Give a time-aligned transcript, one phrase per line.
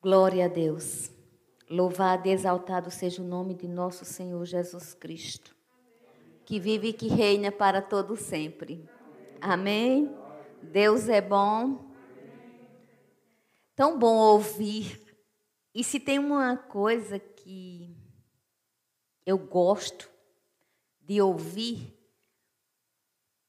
[0.00, 1.10] Glória a Deus.
[1.68, 5.56] Louvado e exaltado seja o nome de nosso Senhor Jesus Cristo,
[6.46, 8.88] que vive e que reina para todo sempre.
[9.40, 10.16] Amém.
[10.62, 11.84] Deus é bom.
[13.74, 15.04] Tão bom ouvir.
[15.74, 17.96] E se tem uma coisa que
[19.26, 20.08] eu gosto
[21.00, 21.92] de ouvir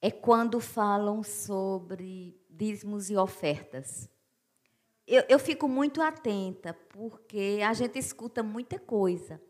[0.01, 4.09] é quando falam sobre dízimos e ofertas
[5.09, 9.41] eu, eu fico muito atenta, porque a gente escuta muita coisa.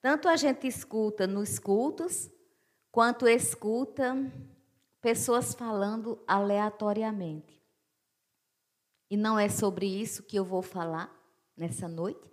[0.00, 2.30] Tanto a gente escuta nos cultos,
[2.90, 4.16] quanto escuta
[5.00, 7.62] pessoas falando aleatoriamente.
[9.10, 11.14] E não é sobre isso que eu vou falar
[11.54, 12.32] nessa noite,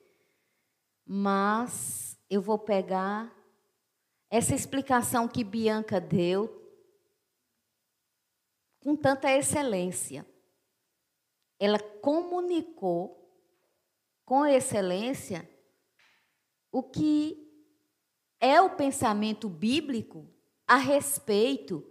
[1.06, 3.36] mas eu vou pegar
[4.30, 6.56] essa explicação que Bianca deu
[8.80, 10.26] com tanta excelência
[11.59, 13.20] ela comunicou
[14.25, 15.47] com excelência
[16.72, 17.50] o que
[18.39, 20.28] é o pensamento bíblico
[20.67, 21.86] a respeito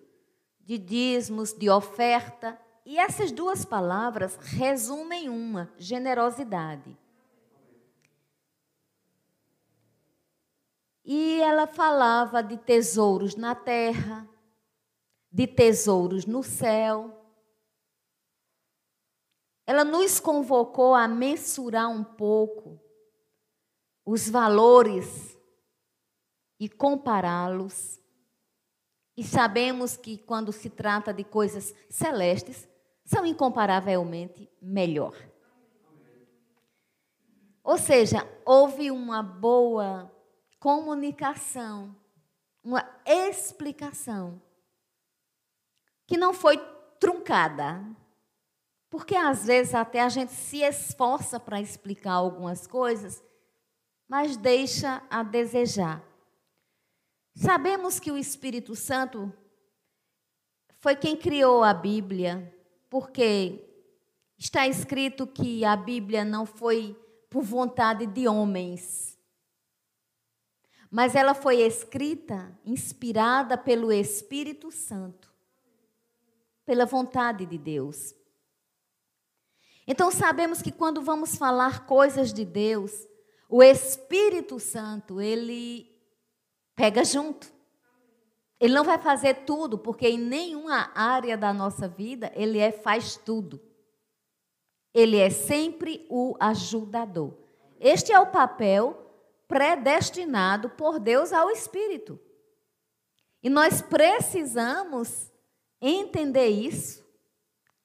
[0.61, 2.59] de dízimos, de oferta.
[2.87, 6.97] E essas duas palavras resumem uma: generosidade.
[11.05, 14.29] E ela falava de tesouros na terra,
[15.33, 17.18] de tesouros no céu.
[19.69, 22.81] Ela nos convocou a mensurar um pouco
[24.03, 25.39] os valores
[26.59, 28.01] e compará-los.
[29.15, 32.67] E sabemos que quando se trata de coisas celestes,
[33.05, 35.15] são incomparavelmente melhor.
[37.63, 40.11] Ou seja, houve uma boa
[40.59, 41.95] comunicação,
[42.65, 44.41] uma explicação
[46.07, 46.57] que não foi
[46.99, 47.85] truncada,
[48.91, 53.23] porque às vezes até a gente se esforça para explicar algumas coisas,
[54.09, 56.03] mas deixa a desejar.
[57.35, 59.33] Sabemos que o Espírito Santo
[60.79, 62.55] foi quem criou a Bíblia,
[62.89, 63.65] porque
[64.39, 66.97] está escrito que a Bíblia não foi
[67.29, 69.19] por vontade de homens,
[70.91, 75.31] mas ela foi escrita, inspirada pelo Espírito Santo,
[76.65, 78.15] pela vontade de Deus.
[79.91, 82.93] Então sabemos que quando vamos falar coisas de Deus,
[83.49, 85.91] o Espírito Santo, ele
[86.77, 87.51] pega junto.
[88.61, 93.17] Ele não vai fazer tudo, porque em nenhuma área da nossa vida ele é faz
[93.17, 93.59] tudo.
[94.93, 97.33] Ele é sempre o ajudador.
[97.81, 99.11] Este é o papel
[99.47, 102.21] predestinado por Deus ao Espírito.
[103.43, 105.33] E nós precisamos
[105.81, 107.03] entender isso,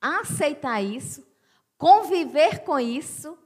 [0.02, 1.31] aceitar isso
[1.84, 3.38] conviver com isso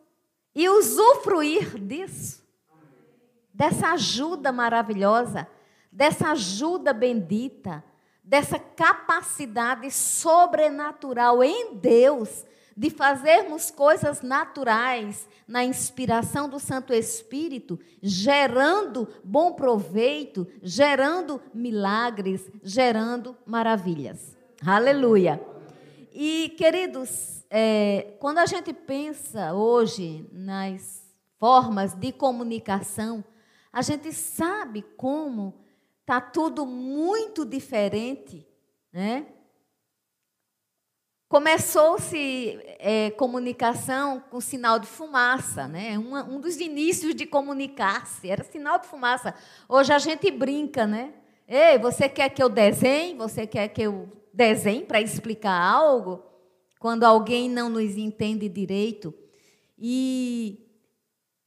[0.53, 2.44] e usufruir disso,
[3.52, 5.48] dessa ajuda maravilhosa,
[5.92, 7.84] dessa ajuda bendita,
[8.24, 12.46] dessa capacidade sobrenatural em Deus
[12.76, 23.36] de fazermos coisas naturais na inspiração do Santo Espírito, gerando bom proveito, gerando milagres, gerando
[23.47, 24.38] maravilhas.
[24.64, 25.56] Aleluia.
[26.19, 31.05] E, queridos, é, quando a gente pensa hoje nas
[31.38, 33.23] formas de comunicação,
[33.72, 35.63] a gente sabe como
[36.01, 38.47] está tudo muito diferente,
[38.91, 39.28] né?
[41.29, 45.99] Começou-se é, comunicação com sinal de fumaça, né?
[45.99, 49.35] Um, dos inícios de comunicar-se era sinal de fumaça.
[49.69, 51.13] Hoje a gente brinca, né?
[51.47, 53.13] Ei, você quer que eu desenhe?
[53.13, 56.28] Você quer que eu desenhe para explicar algo?
[56.80, 59.14] quando alguém não nos entende direito.
[59.78, 60.66] E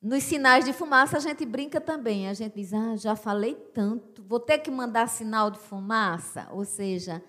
[0.00, 2.28] nos sinais de fumaça a gente brinca também.
[2.28, 6.48] A gente diz: ah, já falei tanto, vou ter que mandar sinal de fumaça.
[6.52, 7.22] Ou seja,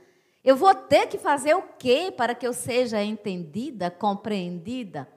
[0.44, 5.08] eu vou ter que fazer o quê para que eu seja entendida, compreendida?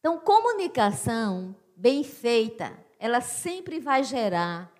[0.00, 4.72] Então, comunicação bem feita, ela sempre vai gerar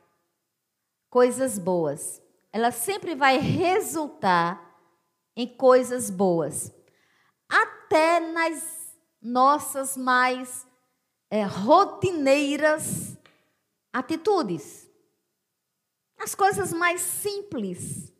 [1.10, 2.22] coisas boas.
[2.52, 4.66] Ela sempre vai resultar
[5.36, 6.72] em coisas boas,
[7.48, 10.66] até nas nossas mais
[11.30, 13.16] é, rotineiras
[13.92, 14.88] atitudes,
[16.18, 18.12] as coisas mais simples.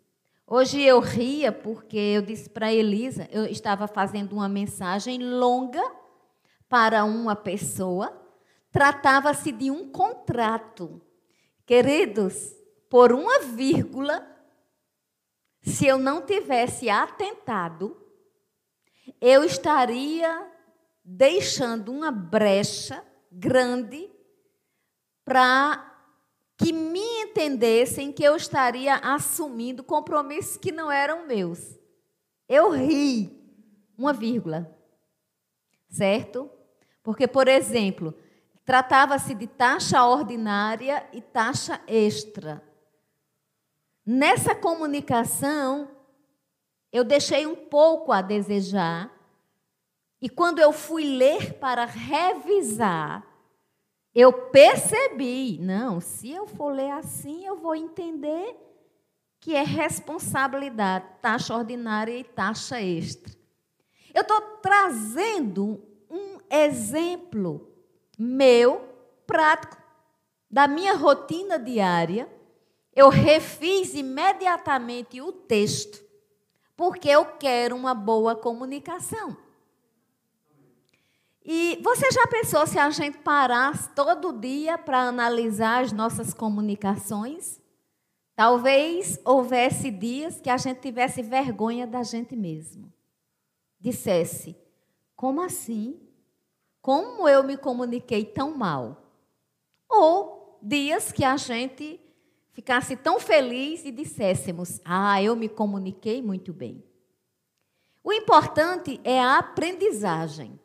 [0.47, 5.83] Hoje eu ria porque eu disse para Elisa, eu estava fazendo uma mensagem longa
[6.69, 8.17] para uma pessoa,
[8.71, 11.01] tratava-se de um contrato.
[11.65, 12.55] Queridos,
[12.97, 14.27] por uma vírgula,
[15.61, 17.95] se eu não tivesse atentado,
[19.21, 20.51] eu estaria
[21.05, 24.11] deixando uma brecha grande
[25.27, 25.95] para
[26.57, 31.79] que me entendessem que eu estaria assumindo compromissos que não eram meus.
[32.49, 33.31] Eu ri,
[33.95, 34.75] uma vírgula,
[35.91, 36.51] certo?
[37.03, 38.15] Porque, por exemplo,
[38.65, 42.66] tratava-se de taxa ordinária e taxa extra.
[44.07, 45.91] Nessa comunicação,
[46.93, 49.11] eu deixei um pouco a desejar,
[50.23, 53.27] e quando eu fui ler para revisar,
[54.15, 58.57] eu percebi, não, se eu for ler assim, eu vou entender
[59.41, 63.35] que é responsabilidade, taxa ordinária e taxa extra.
[64.15, 67.71] Eu estou trazendo um exemplo
[68.19, 68.89] meu,
[69.27, 69.77] prático,
[70.51, 72.29] da minha rotina diária.
[72.97, 76.03] Eu refiz imediatamente o texto,
[76.75, 79.37] porque eu quero uma boa comunicação.
[81.45, 87.61] E você já pensou se a gente parasse todo dia para analisar as nossas comunicações?
[88.35, 92.91] Talvez houvesse dias que a gente tivesse vergonha da gente mesmo.
[93.79, 94.57] Dissesse:
[95.15, 96.01] como assim?
[96.81, 99.03] Como eu me comuniquei tão mal?
[99.87, 102.01] Ou dias que a gente
[102.57, 106.83] ficasse tão feliz e disséssemos: ah, eu me comuniquei muito bem.
[108.03, 110.59] O importante é a aprendizagem.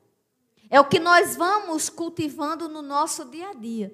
[0.69, 3.93] É o que nós vamos cultivando no nosso dia a dia.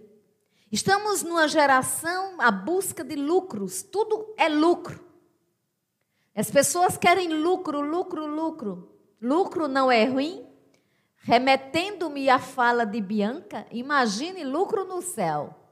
[0.71, 5.03] Estamos numa geração à busca de lucros, tudo é lucro.
[6.35, 8.91] As pessoas querem lucro, lucro, lucro.
[9.19, 10.45] Lucro não é ruim?
[11.15, 15.66] Remetendo-me à fala de Bianca, imagine lucro no céu.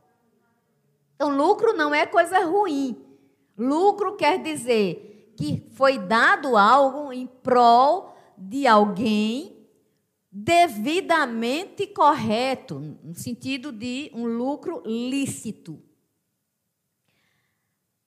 [1.16, 3.02] Então, lucro não é coisa ruim.
[3.58, 9.56] Lucro quer dizer que foi dado algo em prol de alguém
[10.30, 15.82] devidamente correto, no sentido de um lucro lícito.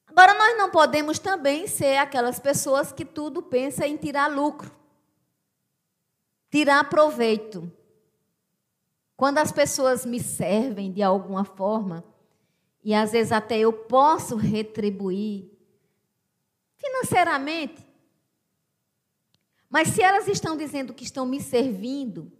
[0.07, 4.71] Agora, nós não podemos também ser aquelas pessoas que tudo pensa em tirar lucro,
[6.51, 7.73] tirar proveito.
[9.17, 12.05] Quando as pessoas me servem de alguma forma,
[12.83, 15.51] e às vezes até eu posso retribuir
[16.77, 17.87] financeiramente,
[19.69, 22.33] mas se elas estão dizendo que estão me servindo,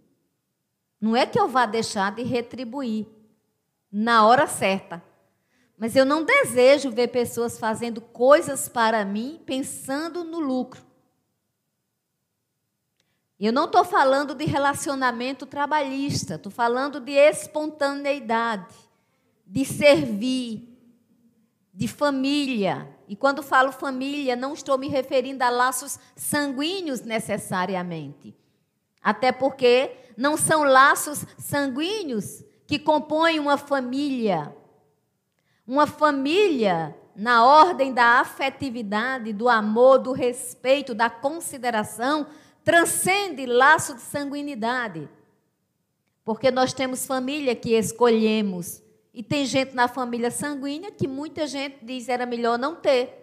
[0.99, 3.07] não é que eu vá deixar de retribuir
[3.91, 5.03] na hora certa.
[5.77, 10.83] Mas eu não desejo ver pessoas fazendo coisas para mim pensando no lucro.
[13.39, 18.75] Eu não estou falando de relacionamento trabalhista, estou falando de espontaneidade,
[19.49, 20.69] de servir,
[21.73, 22.87] de família.
[23.07, 28.37] E quando falo família, não estou me referindo a laços sanguíneos necessariamente.
[29.01, 34.55] Até porque não são laços sanguíneos que compõem uma família.
[35.65, 42.27] Uma família, na ordem da afetividade, do amor, do respeito, da consideração,
[42.63, 45.09] transcende laço de sanguinidade.
[46.23, 51.83] Porque nós temos família que escolhemos e tem gente na família sanguínea que muita gente
[51.83, 53.19] diz era melhor não ter,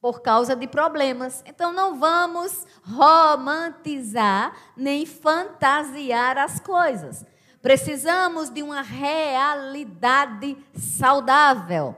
[0.00, 1.42] por causa de problemas.
[1.46, 7.24] Então não vamos romantizar nem fantasiar as coisas.
[7.60, 11.96] Precisamos de uma realidade saudável.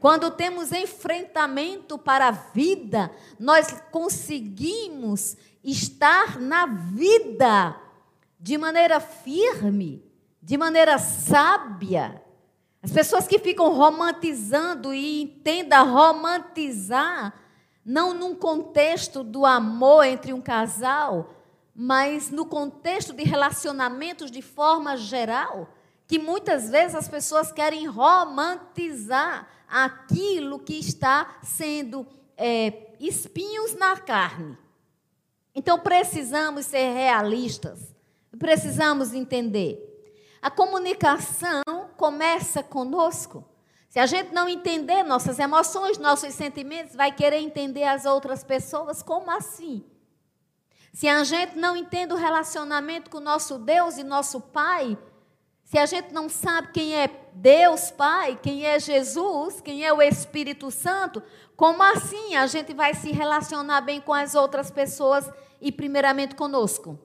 [0.00, 7.76] Quando temos enfrentamento para a vida, nós conseguimos estar na vida
[8.40, 10.02] de maneira firme,
[10.42, 12.21] de maneira sábia,
[12.82, 17.32] as pessoas que ficam romantizando e entenda romantizar,
[17.84, 21.32] não num contexto do amor entre um casal,
[21.74, 25.68] mas no contexto de relacionamentos de forma geral,
[26.08, 32.04] que muitas vezes as pessoas querem romantizar aquilo que está sendo
[32.36, 34.58] é, espinhos na carne.
[35.54, 37.94] Então precisamos ser realistas,
[38.38, 39.91] precisamos entender.
[40.42, 41.62] A comunicação
[41.96, 43.44] começa conosco.
[43.88, 49.04] Se a gente não entender nossas emoções, nossos sentimentos, vai querer entender as outras pessoas.
[49.04, 49.84] Como assim?
[50.92, 54.98] Se a gente não entende o relacionamento com nosso Deus e nosso Pai,
[55.62, 60.02] se a gente não sabe quem é Deus Pai, quem é Jesus, quem é o
[60.02, 61.22] Espírito Santo,
[61.56, 65.30] como assim a gente vai se relacionar bem com as outras pessoas
[65.60, 66.98] e, primeiramente, conosco?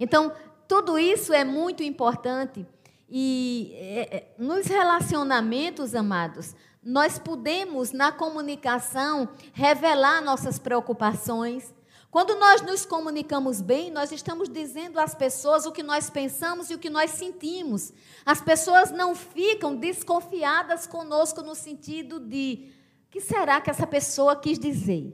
[0.00, 0.34] Então,
[0.72, 2.66] tudo isso é muito importante.
[3.06, 11.74] E é, é, nos relacionamentos, amados, nós podemos, na comunicação, revelar nossas preocupações,
[12.10, 16.74] Quando nós nos comunicamos bem, nós estamos dizendo às pessoas o que nós pensamos e
[16.74, 17.90] o que nós sentimos.
[18.24, 22.70] As pessoas não ficam desconfiadas conosco no sentido de:
[23.06, 25.08] o que será que essa pessoa quis dizer?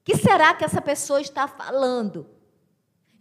[0.00, 2.39] O que será que essa pessoa está falando?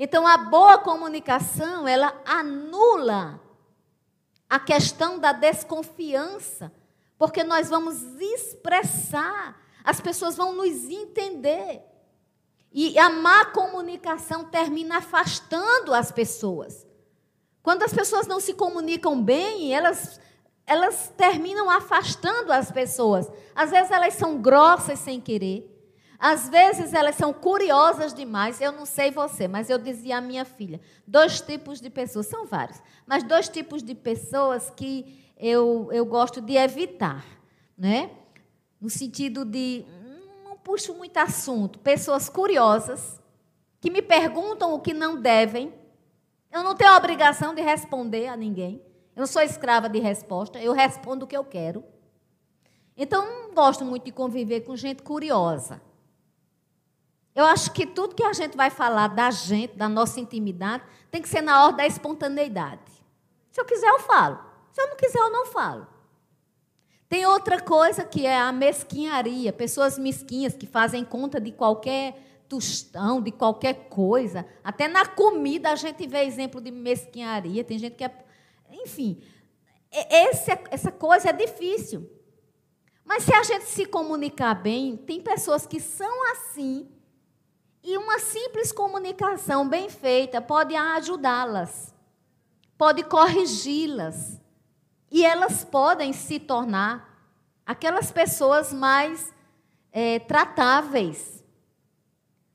[0.01, 3.41] Então, a boa comunicação, ela anula
[4.49, 6.71] a questão da desconfiança,
[7.17, 11.81] porque nós vamos expressar, as pessoas vão nos entender.
[12.71, 16.87] E a má comunicação termina afastando as pessoas.
[17.61, 20.19] Quando as pessoas não se comunicam bem, elas,
[20.65, 23.29] elas terminam afastando as pessoas.
[23.53, 25.78] Às vezes elas são grossas sem querer.
[26.19, 28.59] Às vezes elas são curiosas demais.
[28.59, 32.45] Eu não sei você, mas eu dizia à minha filha: dois tipos de pessoas, são
[32.45, 37.25] vários, mas dois tipos de pessoas que eu, eu gosto de evitar.
[37.77, 38.11] Né?
[38.81, 39.85] No sentido de
[40.69, 41.79] puxo muito assunto.
[41.79, 43.19] Pessoas curiosas
[43.81, 45.73] que me perguntam o que não devem.
[46.51, 48.79] Eu não tenho a obrigação de responder a ninguém.
[49.15, 50.59] Eu não sou escrava de resposta.
[50.59, 51.83] Eu respondo o que eu quero.
[52.95, 55.81] Então, não gosto muito de conviver com gente curiosa.
[57.35, 61.21] Eu acho que tudo que a gente vai falar da gente, da nossa intimidade, tem
[61.21, 62.81] que ser na ordem da espontaneidade.
[63.51, 64.39] Se eu quiser, eu falo.
[64.71, 65.87] Se eu não quiser, eu não falo.
[67.07, 72.15] Tem outra coisa que é a mesquinharia, pessoas mesquinhas que fazem conta de qualquer
[72.47, 74.45] tostão, de qualquer coisa.
[74.63, 77.63] Até na comida a gente vê exemplo de mesquinharia.
[77.63, 78.25] Tem gente que é.
[78.71, 79.21] Enfim,
[79.91, 82.09] esse, essa coisa é difícil.
[83.03, 86.87] Mas se a gente se comunicar bem, tem pessoas que são assim,
[87.83, 91.93] e uma simples comunicação bem feita pode ajudá-las,
[92.77, 94.39] pode corrigi-las.
[95.11, 97.09] E elas podem se tornar
[97.65, 99.33] aquelas pessoas mais
[99.91, 101.43] é, tratáveis.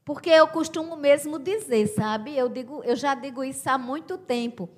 [0.05, 2.37] Porque eu costumo mesmo dizer, sabe?
[2.37, 4.69] Eu, digo, eu já digo isso há muito tempo.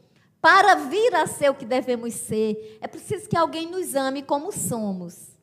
[0.40, 4.52] Para vir a ser o que devemos ser, é preciso que alguém nos ame como
[4.52, 5.36] somos.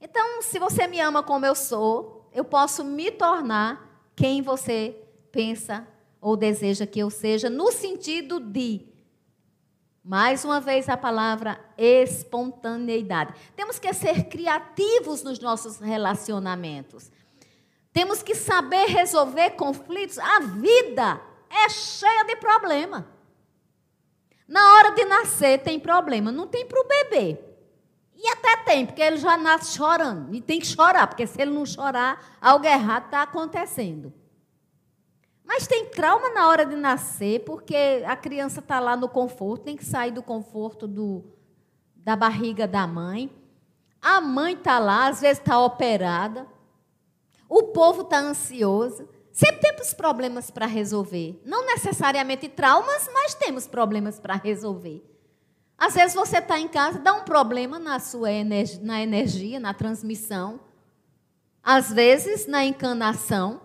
[0.00, 4.96] Então, se você me ama como eu sou, eu posso me tornar quem você
[5.30, 5.86] pensa
[6.20, 8.86] ou deseja que eu seja, no sentido de
[10.02, 13.34] mais uma vez a palavra espontaneidade.
[13.56, 17.10] Temos que ser criativos nos nossos relacionamentos.
[17.90, 20.18] Temos que saber resolver conflitos.
[20.18, 23.08] A vida é cheia de problema.
[24.46, 27.38] Na hora de nascer tem problema, não tem para o bebê.
[28.16, 30.34] E até tem, porque ele já nasce chorando.
[30.34, 34.12] E tem que chorar, porque se ele não chorar, algo errado está acontecendo.
[35.44, 39.76] Mas tem trauma na hora de nascer, porque a criança está lá no conforto, tem
[39.76, 41.24] que sair do conforto do,
[41.96, 43.30] da barriga da mãe.
[44.00, 46.46] A mãe está lá, às vezes está operada.
[47.48, 49.08] O povo está ansioso.
[49.32, 51.40] Sempre temos problemas para resolver.
[51.44, 55.02] Não necessariamente traumas, mas temos problemas para resolver.
[55.76, 59.74] Às vezes você está em casa, dá um problema na sua energia, na energia, na
[59.74, 60.60] transmissão.
[61.62, 63.60] Às vezes na encanação.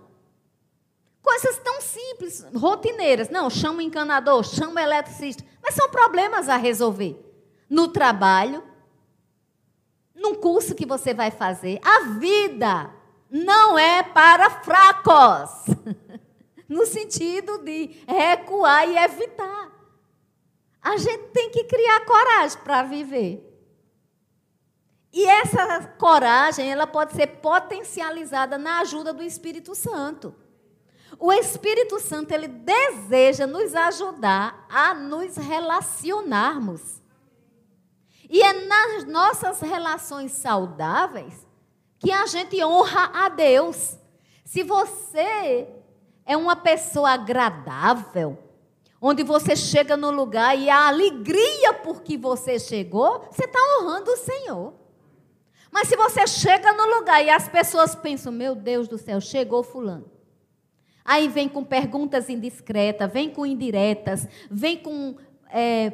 [1.22, 3.30] Coisas tão simples, rotineiras.
[3.30, 5.44] Não, chama o encanador, chama o eletricista.
[5.62, 7.18] Mas são problemas a resolver.
[7.70, 8.64] No trabalho,
[10.16, 11.80] num curso que você vai fazer.
[11.84, 12.90] A vida
[13.30, 15.76] não é para fracos.
[16.70, 19.79] no sentido de recuar e evitar.
[20.82, 23.46] A gente tem que criar coragem para viver.
[25.12, 30.36] E essa coragem, ela pode ser potencializada na ajuda do Espírito Santo.
[31.18, 37.02] O Espírito Santo, ele deseja nos ajudar a nos relacionarmos.
[38.30, 41.48] E é nas nossas relações saudáveis
[41.98, 43.98] que a gente honra a Deus.
[44.46, 45.68] Se você
[46.26, 48.38] é uma pessoa agradável,
[49.02, 54.12] onde você chega no lugar e a alegria por que você chegou, você está honrando
[54.12, 54.74] o Senhor.
[55.72, 59.64] Mas se você chega no lugar e as pessoas pensam, meu Deus do céu, chegou
[59.64, 60.10] fulano.
[61.06, 65.16] Aí vem com perguntas indiscretas, vem com indiretas, vem com
[65.52, 65.94] é,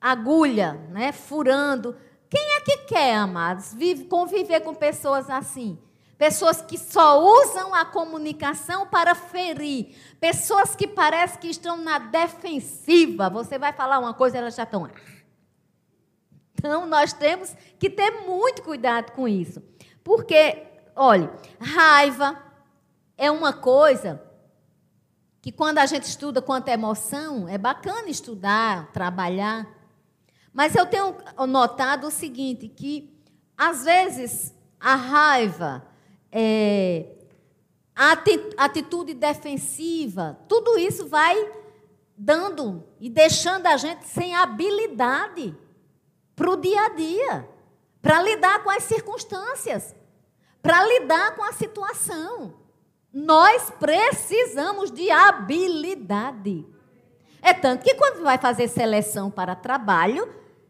[0.00, 1.96] agulha, né, furando.
[2.28, 5.78] Quem é que quer, amados, vive, conviver com pessoas assim?
[6.18, 9.94] Pessoas que só usam a comunicação para ferir.
[10.18, 13.28] Pessoas que parecem que estão na defensiva.
[13.28, 14.88] Você vai falar uma coisa, elas já estão.
[16.54, 19.62] Então, nós temos que ter muito cuidado com isso.
[20.02, 20.62] Porque,
[20.94, 21.30] olha,
[21.60, 22.40] raiva
[23.18, 24.22] é uma coisa
[25.42, 29.64] que quando a gente estuda quanto emoção, é bacana estudar, trabalhar.
[30.52, 31.14] Mas eu tenho
[31.46, 33.16] notado o seguinte, que
[33.56, 35.86] às vezes a raiva,
[36.30, 37.06] é,
[38.56, 41.52] atitude defensiva, tudo isso vai
[42.16, 45.54] dando e deixando a gente sem habilidade
[46.34, 47.48] para o dia a dia,
[48.02, 49.94] para lidar com as circunstâncias,
[50.62, 52.54] para lidar com a situação.
[53.12, 56.66] Nós precisamos de habilidade.
[57.40, 60.28] É tanto que quando vai fazer seleção para trabalho,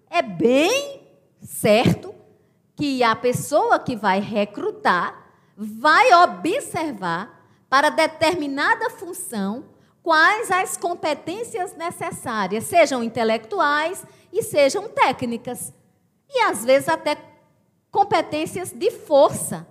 [0.09, 1.03] é bem
[1.41, 2.15] certo
[2.77, 5.26] que a pessoa que vai recrutar
[5.57, 9.65] vai observar para determinada função
[10.03, 15.73] quais as competências necessárias, sejam intelectuais e sejam técnicas.
[16.29, 17.17] E às vezes até
[17.91, 19.67] competências de força,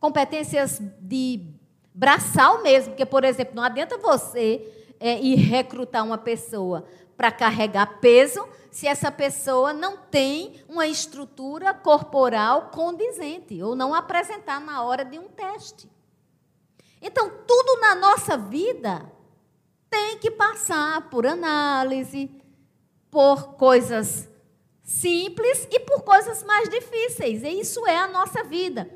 [0.00, 1.46] competências de
[1.94, 6.86] braçal mesmo, porque, por exemplo, não adianta você é, ir recrutar uma pessoa
[7.16, 14.60] para carregar peso se essa pessoa não tem uma estrutura corporal condizente ou não apresentar
[14.60, 15.90] na hora de um teste.
[17.00, 19.10] Então, tudo na nossa vida
[19.90, 22.30] tem que passar por análise,
[23.10, 24.28] por coisas
[24.82, 27.42] simples e por coisas mais difíceis.
[27.42, 28.90] E isso é a nossa vida.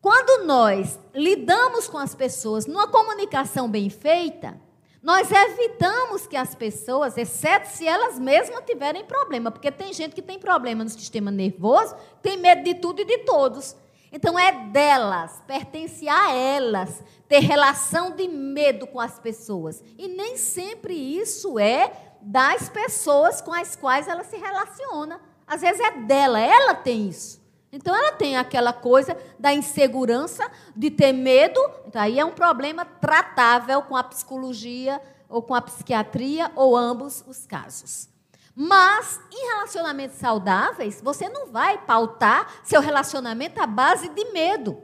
[0.00, 4.60] Quando nós lidamos com as pessoas numa comunicação bem feita,
[5.04, 10.22] nós evitamos que as pessoas, exceto se elas mesmas tiverem problema, porque tem gente que
[10.22, 13.76] tem problema no sistema nervoso, tem medo de tudo e de todos.
[14.10, 19.84] Então é delas, pertence a elas ter relação de medo com as pessoas.
[19.98, 21.92] E nem sempre isso é
[22.22, 25.20] das pessoas com as quais ela se relaciona.
[25.46, 27.43] Às vezes é dela, ela tem isso.
[27.74, 31.60] Então ela tem aquela coisa da insegurança, de ter medo.
[31.88, 37.24] Então aí é um problema tratável com a psicologia ou com a psiquiatria ou ambos
[37.26, 38.08] os casos.
[38.54, 44.80] Mas em relacionamentos saudáveis, você não vai pautar seu relacionamento à base de medo.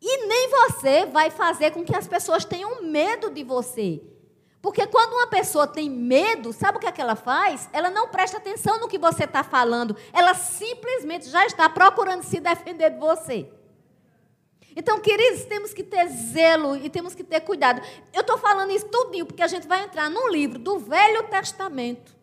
[0.00, 4.02] E nem você vai fazer com que as pessoas tenham medo de você.
[4.62, 7.68] Porque quando uma pessoa tem medo, sabe o que, é que ela faz?
[7.72, 9.96] Ela não presta atenção no que você está falando.
[10.12, 13.50] Ela simplesmente já está procurando se defender de você.
[14.76, 17.82] Então, queridos, temos que ter zelo e temos que ter cuidado.
[18.12, 22.14] Eu estou falando isso tudinho porque a gente vai entrar num livro do Velho Testamento.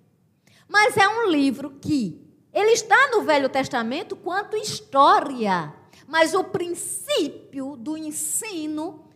[0.66, 5.74] Mas é um livro que ele está no Velho Testamento quanto história.
[6.08, 9.09] Mas o princípio do ensino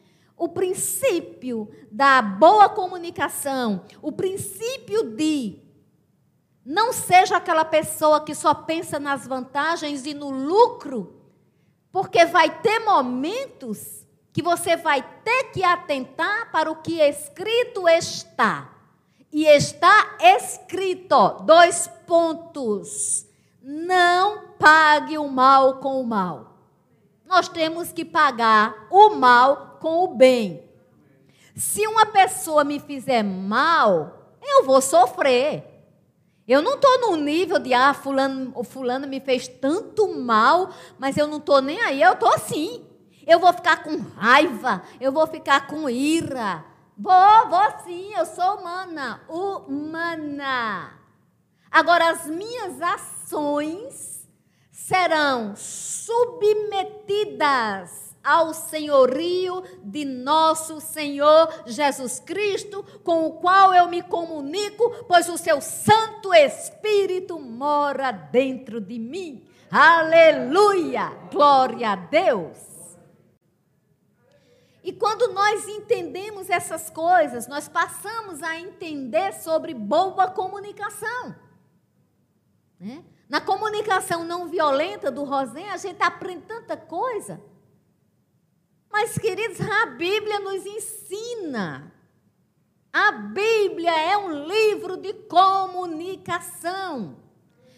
[0.43, 5.57] o princípio da boa comunicação, o princípio de
[6.65, 11.15] não seja aquela pessoa que só pensa nas vantagens e no lucro,
[11.91, 18.69] porque vai ter momentos que você vai ter que atentar para o que escrito está.
[19.31, 23.25] E está escrito, dois pontos.
[23.61, 26.53] Não pague o mal com o mal
[27.33, 30.63] nós temos que pagar o mal com o bem.
[31.53, 35.65] Se uma pessoa me fizer mal, eu vou sofrer.
[36.47, 41.17] Eu não estou no nível de, ah, fulano, o fulano me fez tanto mal, mas
[41.17, 42.85] eu não estou nem aí, eu estou assim.
[43.27, 46.63] Eu vou ficar com raiva, eu vou ficar com ira.
[46.97, 50.93] Vou, vou sim, eu sou humana, humana.
[51.69, 54.25] Agora, as minhas ações
[54.71, 64.89] serão submetidas ao senhorio de nosso Senhor Jesus Cristo, com o qual eu me comunico,
[65.07, 69.45] pois o seu Santo Espírito mora dentro de mim.
[69.69, 71.11] Aleluia!
[71.31, 72.73] Glória a Deus!
[74.83, 81.35] E quando nós entendemos essas coisas, nós passamos a entender sobre boa comunicação.
[82.77, 83.03] Né?
[83.29, 87.41] Na comunicação não violenta do Rosen, a gente aprende tanta coisa.
[88.93, 91.91] Mas, queridos, a Bíblia nos ensina.
[92.93, 97.17] A Bíblia é um livro de comunicação.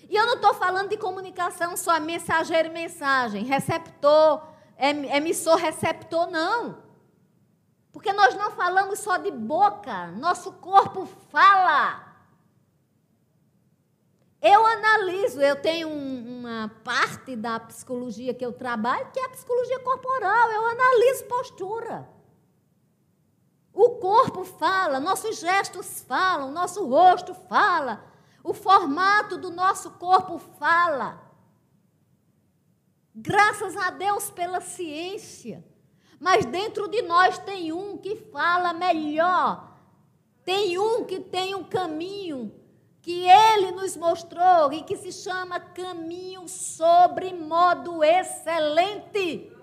[0.09, 4.45] E eu não estou falando de comunicação só mensageiro e mensagem, receptor,
[4.77, 6.83] emissor, receptor, não.
[7.93, 12.14] Porque nós não falamos só de boca, nosso corpo fala.
[14.47, 19.29] Eu analiso, eu tenho um, uma parte da psicologia que eu trabalho, que é a
[19.29, 20.51] psicologia corporal.
[20.51, 22.07] Eu analiso postura.
[23.73, 28.05] O corpo fala, nossos gestos falam, nosso rosto fala,
[28.43, 31.19] o formato do nosso corpo fala.
[33.15, 35.65] Graças a Deus pela ciência.
[36.19, 39.75] Mas dentro de nós tem um que fala melhor.
[40.43, 42.53] Tem um que tem um caminho
[43.05, 49.53] que ele nos mostrou e que se chama caminho sobre modo excelente.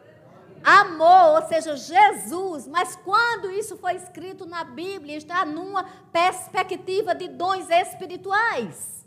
[0.63, 7.27] amor, ou seja, Jesus, mas quando isso foi escrito na Bíblia, está numa perspectiva de
[7.27, 9.05] dons espirituais.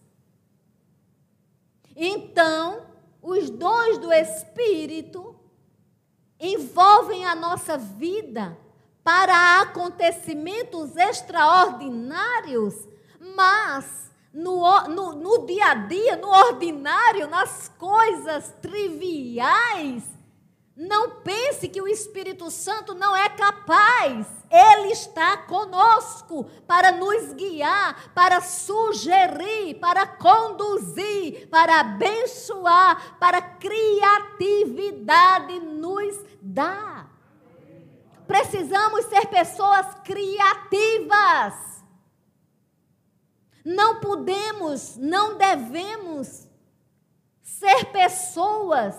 [1.96, 2.88] Então,
[3.22, 5.34] os dons do Espírito
[6.38, 8.58] envolvem a nossa vida
[9.02, 12.86] para acontecimentos extraordinários,
[13.34, 20.04] mas no, no, no dia a dia, no ordinário, nas coisas triviais,
[20.76, 24.28] não pense que o Espírito Santo não é capaz.
[24.52, 36.14] Ele está conosco para nos guiar, para sugerir, para conduzir, para abençoar, para criatividade nos
[36.42, 37.10] dar.
[38.28, 41.75] Precisamos ser pessoas criativas.
[43.66, 46.48] Não podemos, não devemos
[47.42, 48.96] ser pessoas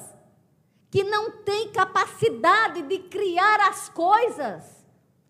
[0.91, 4.65] que não tem capacidade de criar as coisas.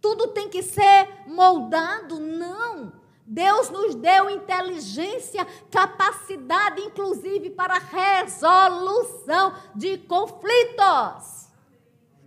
[0.01, 2.93] Tudo tem que ser moldado, não.
[3.27, 11.49] Deus nos deu inteligência, capacidade, inclusive, para resolução de conflitos.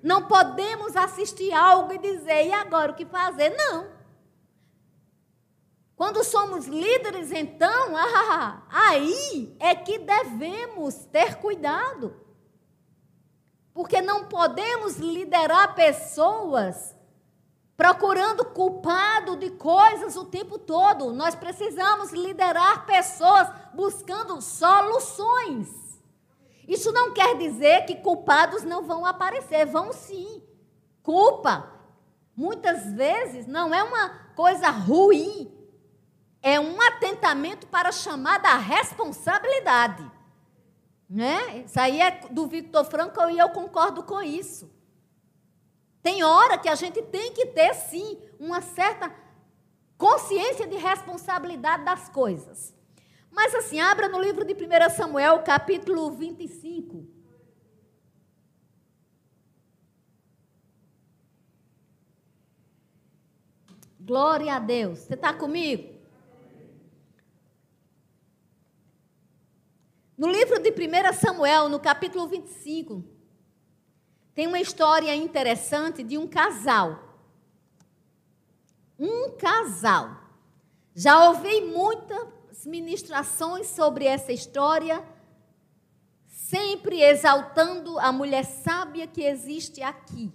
[0.03, 3.49] Não podemos assistir algo e dizer, e agora o que fazer?
[3.49, 3.98] Não.
[5.99, 12.15] Quando somos líderes, então, ah, aí é que devemos ter cuidado.
[13.73, 16.95] Porque não podemos liderar pessoas
[17.75, 21.11] procurando culpado de coisas o tempo todo.
[21.11, 25.67] Nós precisamos liderar pessoas buscando soluções.
[26.65, 30.41] Isso não quer dizer que culpados não vão aparecer, vão sim.
[31.03, 31.69] Culpa,
[32.37, 35.58] muitas vezes, não é uma coisa ruim,
[36.41, 40.09] é um atentamento para chamar da responsabilidade.
[41.09, 41.63] Né?
[41.65, 44.71] Isso aí é do Victor Frankl e eu concordo com isso.
[46.01, 49.13] Tem hora que a gente tem que ter, sim, uma certa
[49.97, 52.73] consciência de responsabilidade das coisas.
[53.29, 57.05] Mas assim, abra no livro de 1 Samuel, capítulo 25.
[63.99, 64.99] Glória a Deus.
[64.99, 65.98] Você está comigo?
[70.19, 73.05] No livro de 1 Samuel, no capítulo 25,
[74.35, 76.99] tem uma história interessante de um casal.
[78.99, 80.17] Um casal.
[80.93, 85.01] Já ouvi muitas ministrações sobre essa história,
[86.27, 90.33] sempre exaltando a mulher sábia que existe aqui.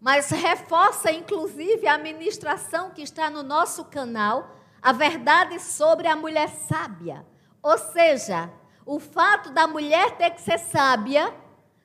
[0.00, 6.48] Mas reforça, inclusive, a ministração que está no nosso canal, a verdade sobre a mulher
[6.48, 7.24] sábia.
[7.62, 8.50] Ou seja,
[8.84, 11.32] o fato da mulher ter que ser sábia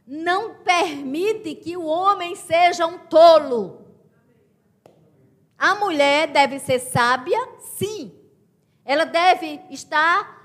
[0.06, 3.86] não permite que o homem seja um tolo.
[5.58, 8.14] A mulher deve ser sábia, sim.
[8.86, 10.38] Ela deve estar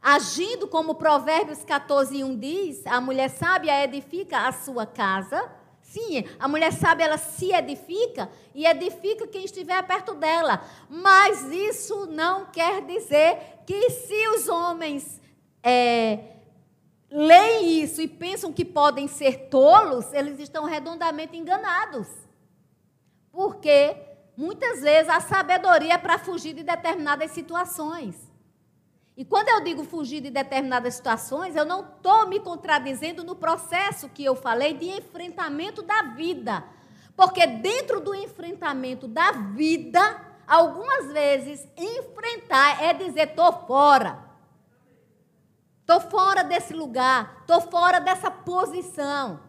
[0.00, 5.50] agindo como Provérbios 14, 1 diz: a mulher sábia edifica a sua casa.
[5.80, 10.64] Sim, a mulher sábia ela se edifica e edifica quem estiver perto dela.
[10.88, 13.36] Mas isso não quer dizer
[13.66, 15.20] que se os homens
[15.62, 16.18] é,
[17.10, 22.08] leem isso e pensam que podem ser tolos, eles estão redondamente enganados.
[23.30, 23.96] Porque
[24.36, 28.32] muitas vezes a sabedoria é para fugir de determinadas situações.
[29.16, 34.08] E quando eu digo fugir de determinadas situações, eu não estou me contradizendo no processo
[34.08, 36.64] que eu falei de enfrentamento da vida.
[37.14, 40.00] Porque dentro do enfrentamento da vida,
[40.46, 44.31] algumas vezes, enfrentar é dizer, estou fora.
[45.92, 49.40] Estou fora desse lugar, estou fora dessa posição.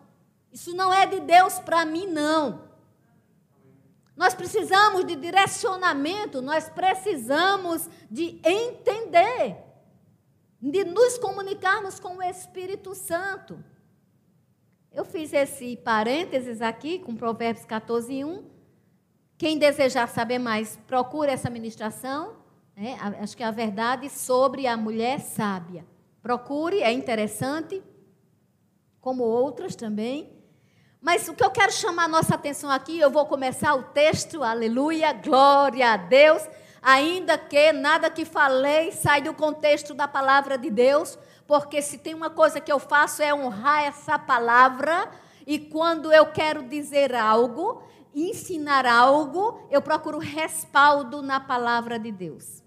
[0.52, 2.68] Isso não é de Deus para mim, não.
[4.14, 9.56] Nós precisamos de direcionamento, nós precisamos de entender,
[10.62, 13.64] de nos comunicarmos com o Espírito Santo.
[14.92, 18.44] Eu fiz esse parênteses aqui com Provérbios 14, 1.
[19.38, 22.36] Quem desejar saber mais, procure essa ministração.
[22.76, 22.98] Né?
[23.22, 25.93] Acho que é a verdade sobre a mulher sábia.
[26.24, 27.84] Procure, é interessante,
[29.02, 30.42] como outras também.
[31.02, 34.42] Mas o que eu quero chamar a nossa atenção aqui, eu vou começar o texto,
[34.42, 36.42] aleluia, glória a Deus,
[36.82, 42.14] ainda que nada que falei sai do contexto da palavra de Deus, porque se tem
[42.14, 45.12] uma coisa que eu faço é honrar essa palavra,
[45.46, 47.84] e quando eu quero dizer algo,
[48.16, 52.63] ensinar algo, eu procuro respaldo na palavra de Deus.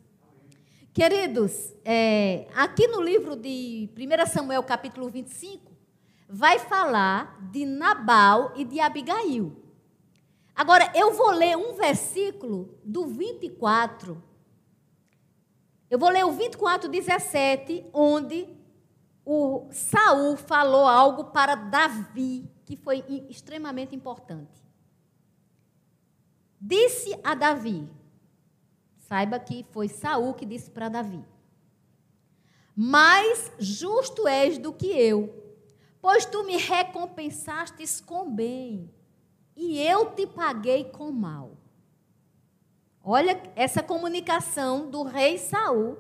[0.97, 5.71] Queridos, é, aqui no livro de 1 Samuel, capítulo 25,
[6.27, 9.55] vai falar de Nabal e de Abigail.
[10.55, 14.25] Agora, eu vou ler um versículo do 24.
[15.91, 18.49] Eu vou ler o 24, 17, onde
[19.23, 24.65] o Saul falou algo para Davi, que foi extremamente importante.
[26.59, 27.87] Disse a Davi,
[29.09, 31.25] saiba que foi Saul que disse para Davi:
[32.75, 35.33] Mais justo és do que eu,
[36.01, 38.91] pois tu me recompensastes com bem,
[39.57, 41.57] e eu te paguei com mal.
[43.03, 45.97] Olha essa comunicação do rei Saul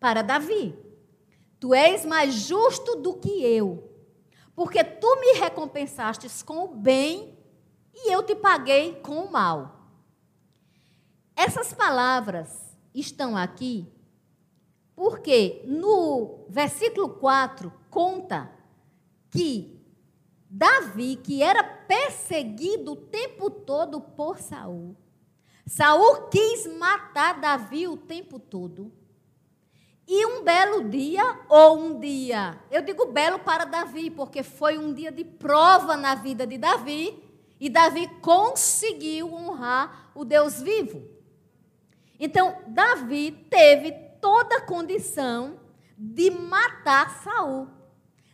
[0.00, 0.76] para Davi.
[1.60, 3.88] Tu és mais justo do que eu,
[4.54, 7.36] porque tu me recompensastes com o bem
[7.94, 9.77] e eu te paguei com o mal.
[11.38, 13.86] Essas palavras estão aqui
[14.96, 18.50] porque no versículo 4 conta
[19.30, 19.80] que
[20.50, 24.96] Davi, que era perseguido o tempo todo por Saul,
[25.64, 28.90] Saul quis matar Davi o tempo todo.
[30.08, 34.92] E um belo dia, ou um dia, eu digo belo para Davi, porque foi um
[34.92, 37.22] dia de prova na vida de Davi,
[37.60, 41.17] e Davi conseguiu honrar o Deus vivo.
[42.18, 45.60] Então, Davi teve toda a condição
[45.96, 47.68] de matar Saul.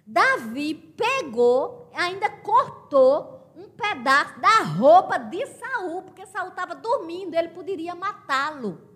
[0.07, 7.49] Davi pegou, ainda cortou um pedaço da roupa de Saul, porque Saul estava dormindo, ele
[7.49, 8.95] poderia matá-lo.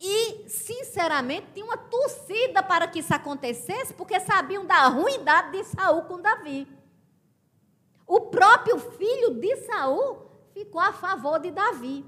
[0.00, 6.02] E, sinceramente, tinha uma torcida para que isso acontecesse, porque sabiam da ruindade de Saul
[6.02, 6.68] com Davi.
[8.06, 12.04] O próprio filho de Saul ficou a favor de Davi.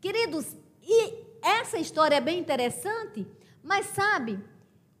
[0.00, 3.26] Queridos, e essa história é bem interessante,
[3.62, 4.42] mas sabe,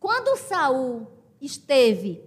[0.00, 1.06] quando Saul
[1.40, 2.22] esteve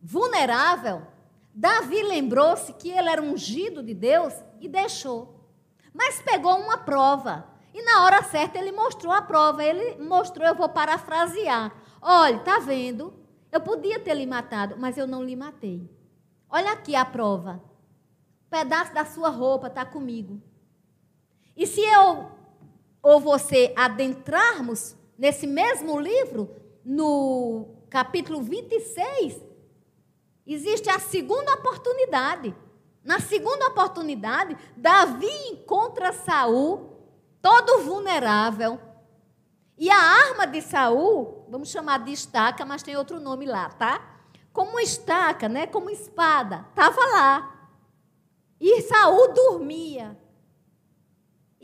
[0.00, 1.06] vulnerável,
[1.54, 5.48] Davi lembrou-se que ele era ungido de Deus e deixou.
[5.92, 7.46] Mas pegou uma prova.
[7.72, 9.64] E na hora certa ele mostrou a prova.
[9.64, 11.72] Ele mostrou, eu vou parafrasear.
[12.02, 13.14] Olha, tá vendo?
[13.52, 15.88] Eu podia ter lhe matado, mas eu não lhe matei.
[16.50, 17.62] Olha aqui a prova.
[18.46, 20.42] Um pedaço da sua roupa está comigo.
[21.56, 22.30] E se eu
[23.02, 26.50] ou você adentrarmos nesse mesmo livro,
[26.84, 29.40] no capítulo 26,
[30.46, 32.54] existe a segunda oportunidade.
[33.04, 36.90] Na segunda oportunidade, Davi encontra Saul
[37.40, 38.80] todo vulnerável.
[39.76, 44.00] E a arma de Saul, vamos chamar de estaca, mas tem outro nome lá, tá?
[44.52, 45.66] Como estaca, né?
[45.66, 47.68] Como espada, estava lá.
[48.58, 50.23] E Saul dormia.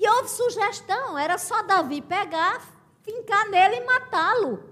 [0.01, 2.67] E houve sugestão, era só Davi pegar,
[3.03, 4.65] fincar nele e matá-lo.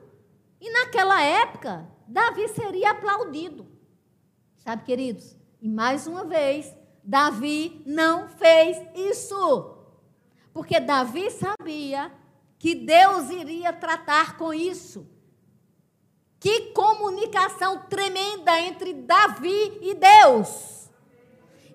[0.59, 3.67] E naquela época, Davi seria aplaudido.
[4.57, 5.37] Sabe, queridos?
[5.61, 9.77] E mais uma vez, Davi não fez isso.
[10.51, 12.11] Porque Davi sabia
[12.59, 15.07] que Deus iria tratar com isso.
[16.41, 20.78] Que comunicação tremenda entre Davi e Deus.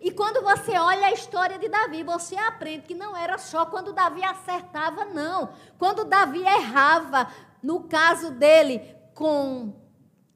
[0.04, 3.94] E quando você olha a história de Davi, você aprende que não era só quando
[3.94, 5.54] Davi acertava, não.
[5.80, 7.30] Quando Davi errava,
[7.64, 9.74] no caso dele com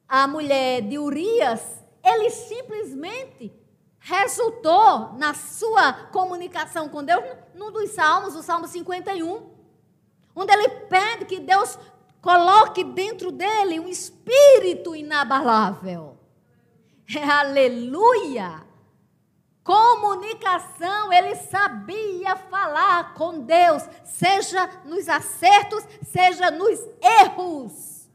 [0.07, 3.53] a mulher de Urias, ele simplesmente
[3.99, 9.51] resultou na sua comunicação com Deus num dos salmos, o Salmo 51,
[10.33, 11.77] onde ele pede que Deus
[12.21, 16.17] coloque dentro dele um espírito inabalável.
[17.13, 18.66] É, aleluia!
[19.67, 28.07] Comunicação, ele sabia falar com Deus, seja nos acertos, seja nos erros.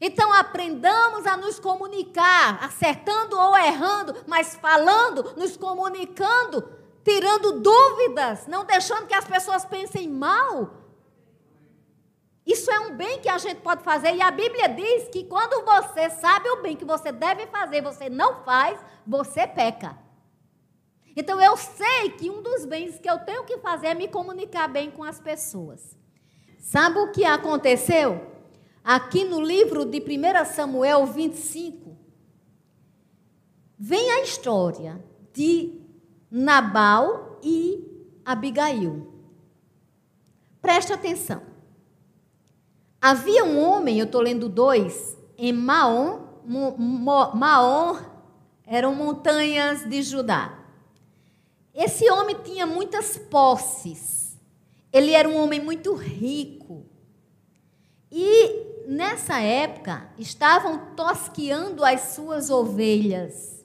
[0.00, 6.72] Então aprendamos a nos comunicar, acertando ou errando, mas falando, nos comunicando,
[7.04, 10.70] tirando dúvidas, não deixando que as pessoas pensem mal.
[12.46, 15.62] Isso é um bem que a gente pode fazer e a Bíblia diz que quando
[15.66, 20.02] você sabe o bem que você deve fazer, você não faz, você peca.
[21.16, 24.68] Então eu sei que um dos bens que eu tenho que fazer é me comunicar
[24.68, 25.96] bem com as pessoas.
[26.58, 28.34] Sabe o que aconteceu?
[28.84, 31.96] aqui no livro de 1 Samuel 25,
[33.78, 35.80] vem a história de
[36.30, 37.82] Nabal e
[38.22, 39.10] Abigail.
[40.60, 41.42] Preste atenção.
[43.00, 46.20] Havia um homem, eu estou lendo dois, em Maom,
[47.34, 47.98] Maom
[48.66, 50.63] eram montanhas de Judá.
[51.74, 54.38] Esse homem tinha muitas posses.
[54.92, 56.86] Ele era um homem muito rico.
[58.12, 63.64] E nessa época estavam tosqueando as suas ovelhas.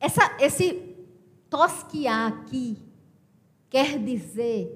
[0.00, 0.96] Essa, esse
[1.50, 2.82] tosquear aqui
[3.68, 4.72] quer dizer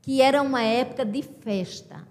[0.00, 2.08] que era uma época de festa.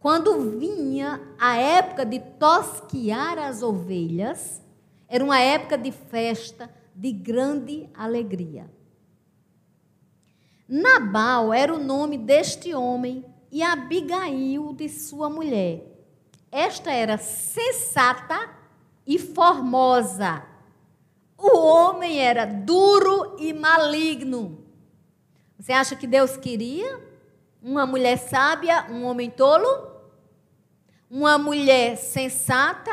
[0.00, 4.62] Quando vinha a época de tosquear as ovelhas,
[5.08, 8.68] era uma época de festa, de grande alegria.
[10.68, 15.84] Nabal era o nome deste homem e Abigail de sua mulher.
[16.50, 18.50] Esta era sensata
[19.06, 20.44] e formosa.
[21.38, 24.66] O homem era duro e maligno.
[25.56, 27.00] Você acha que Deus queria
[27.62, 29.86] uma mulher sábia, um homem tolo?
[31.08, 32.90] Uma mulher sensata,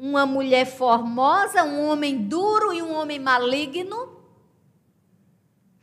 [0.00, 4.16] uma mulher formosa, um homem duro e um homem maligno?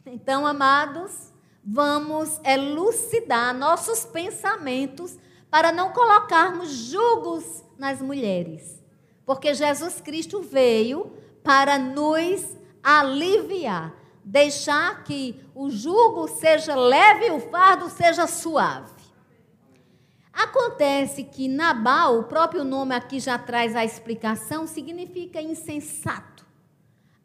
[0.04, 1.32] Então, amados,
[1.64, 5.16] vamos elucidar nossos pensamentos
[5.52, 8.84] para não colocarmos julgos nas mulheres.
[9.24, 11.12] Porque Jesus Cristo veio
[11.44, 18.97] para nos aliviar, deixar que o jugo seja leve e o fardo seja suave.
[20.38, 26.45] Acontece que Nabal, o próprio nome aqui já traz a explicação, significa insensato.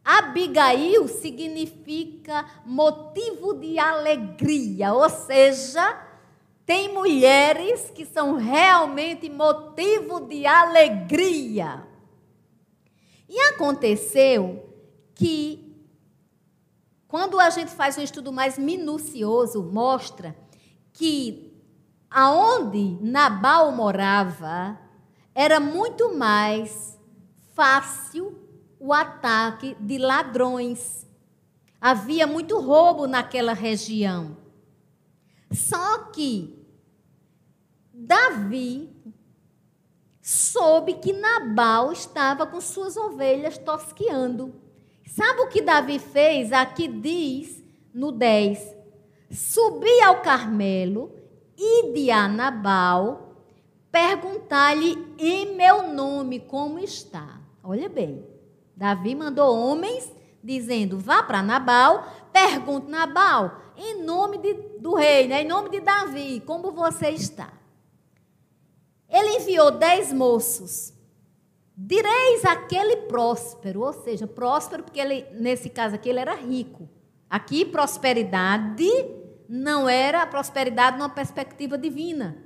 [0.02, 5.94] Abigail significa motivo de alegria, ou seja,
[6.64, 11.86] tem mulheres que são realmente motivo de alegria.
[13.28, 14.74] E aconteceu
[15.14, 15.76] que,
[17.06, 20.34] quando a gente faz um estudo mais minucioso, mostra
[20.94, 21.51] que
[22.12, 24.78] aonde Nabal morava
[25.34, 26.98] era muito mais
[27.54, 28.38] fácil
[28.78, 31.06] o ataque de ladrões.
[31.80, 34.36] Havia muito roubo naquela região.
[35.50, 36.58] Só que
[37.92, 38.90] Davi
[40.20, 44.54] soube que Nabal estava com suas ovelhas tosqueando.
[45.06, 46.52] Sabe o que Davi fez?
[46.52, 48.74] Aqui diz no 10:
[49.30, 51.21] Subi ao Carmelo
[51.56, 53.32] e de a Nabal
[53.90, 57.40] perguntar-lhe em meu nome como está.
[57.62, 58.24] Olha bem.
[58.74, 60.10] Davi mandou homens
[60.42, 65.80] dizendo: vá para Nabal, pergunte Nabal, em nome de, do rei, né, em nome de
[65.80, 67.52] Davi, como você está?
[69.08, 70.92] Ele enviou dez moços.
[71.76, 76.88] Direis aquele próspero, ou seja, próspero, porque ele, nesse caso aqui, ele era rico.
[77.28, 78.86] Aqui, prosperidade
[79.54, 82.38] não era prosperidade numa perspectiva divina.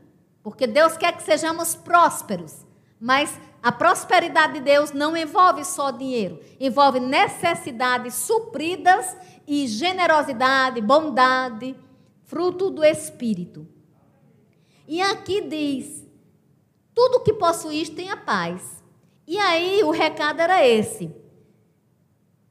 [0.43, 2.67] Porque Deus quer que sejamos prósperos.
[2.99, 9.17] Mas a prosperidade de Deus não envolve só dinheiro, envolve necessidades supridas
[9.47, 11.77] e generosidade, bondade,
[12.25, 13.69] fruto do Espírito.
[14.89, 16.05] E aqui diz:
[16.93, 18.83] tudo que possuís tenha paz.
[19.29, 21.15] E aí o recado era esse.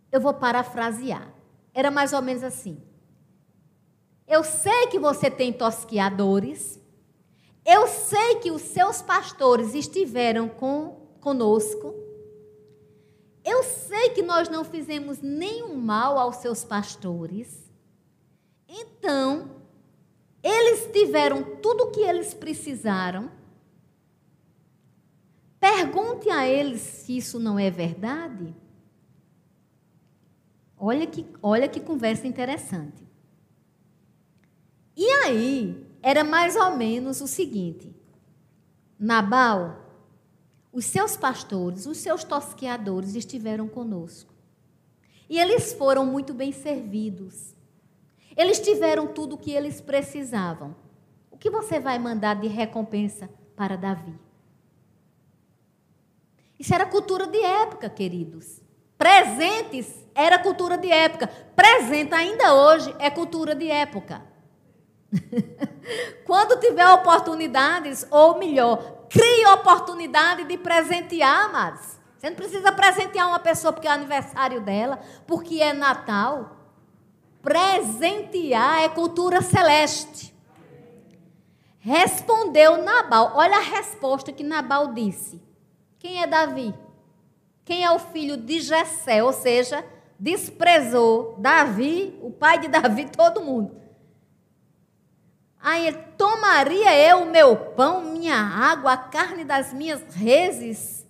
[0.09, 1.33] Eu vou parafrasear.
[1.73, 2.81] Era mais ou menos assim.
[4.27, 6.79] Eu sei que você tem tosquiadores,
[7.65, 11.93] eu sei que os seus pastores estiveram com, conosco.
[13.43, 17.71] Eu sei que nós não fizemos nenhum mal aos seus pastores.
[18.67, 19.49] Então,
[20.43, 23.31] eles tiveram tudo o que eles precisaram.
[25.59, 28.55] Pergunte a eles se isso não é verdade.
[30.77, 33.04] Olha que, olha que conversa interessante.
[34.95, 37.95] E aí, era mais ou menos o seguinte:
[38.97, 39.85] Nabal,
[40.71, 44.33] os seus pastores, os seus tosqueadores estiveram conosco.
[45.29, 47.55] E eles foram muito bem servidos.
[48.37, 50.75] Eles tiveram tudo o que eles precisavam.
[51.31, 54.13] O que você vai mandar de recompensa para Davi?
[56.59, 58.61] Isso era cultura de época, queridos.
[58.97, 61.27] Presentes era cultura de época.
[61.55, 64.34] Presente ainda hoje é cultura de época.
[66.25, 71.99] Quando tiver oportunidades, ou melhor, crie oportunidade de presentear, amados.
[72.17, 76.57] Você não precisa presentear uma pessoa porque é aniversário dela, porque é Natal.
[77.41, 80.33] Presentear é cultura celeste.
[81.79, 83.33] Respondeu Nabal.
[83.35, 85.39] Olha a resposta que Nabal disse.
[85.99, 86.73] Quem é Davi?
[87.63, 89.23] Quem é o filho de Jessé?
[89.23, 89.85] Ou seja,
[90.19, 93.84] desprezou Davi, o pai de Davi, todo mundo.
[95.65, 101.03] Aí tomaria eu o meu pão, minha água, a carne das minhas reses,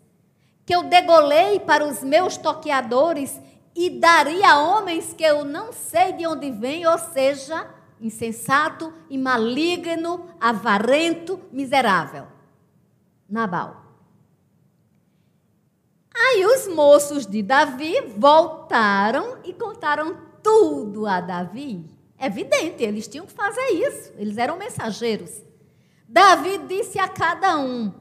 [0.66, 3.38] que eu degolei para os meus toqueadores,
[3.76, 7.68] e daria a homens que eu não sei de onde vêm, ou seja,
[7.99, 12.26] insensato e maligno, avarento, miserável.
[13.30, 13.84] Nabal.
[16.16, 21.93] Aí os moços de Davi voltaram e contaram tudo a Davi.
[22.18, 25.43] É evidente, eles tinham que fazer isso, eles eram mensageiros.
[26.07, 27.93] Davi disse a cada um: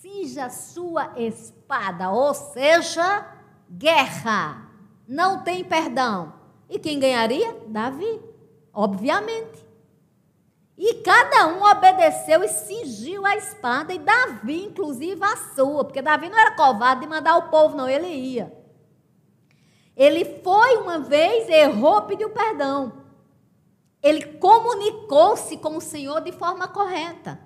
[0.00, 3.26] cinja sua espada, ou seja,
[3.70, 4.68] guerra.
[5.08, 6.34] Não tem perdão.
[6.68, 7.56] E quem ganharia?
[7.66, 8.20] Davi,
[8.72, 9.62] obviamente.
[10.76, 16.28] E cada um obedeceu e cingiu a espada, e Davi, inclusive, a sua, porque Davi
[16.28, 18.52] não era covarde de mandar o povo, não, ele ia.
[19.94, 23.01] Ele foi uma vez, errou, pediu perdão.
[24.02, 27.38] Ele comunicou-se com o Senhor de forma correta.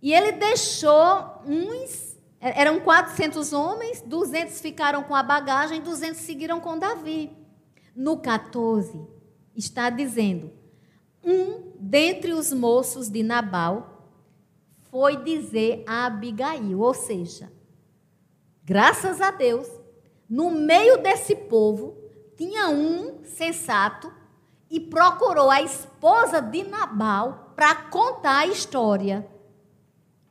[0.00, 6.78] E ele deixou uns, eram 400 homens, 200 ficaram com a bagagem, 200 seguiram com
[6.78, 7.36] Davi.
[7.94, 9.00] No 14,
[9.56, 10.52] está dizendo:
[11.22, 13.98] um dentre os moços de Nabal
[14.90, 17.52] foi dizer a Abigail, ou seja,
[18.64, 19.68] graças a Deus,
[20.28, 21.96] no meio desse povo
[22.36, 24.12] tinha um sensato
[24.70, 29.26] e procurou a esposa de Nabal para contar a história.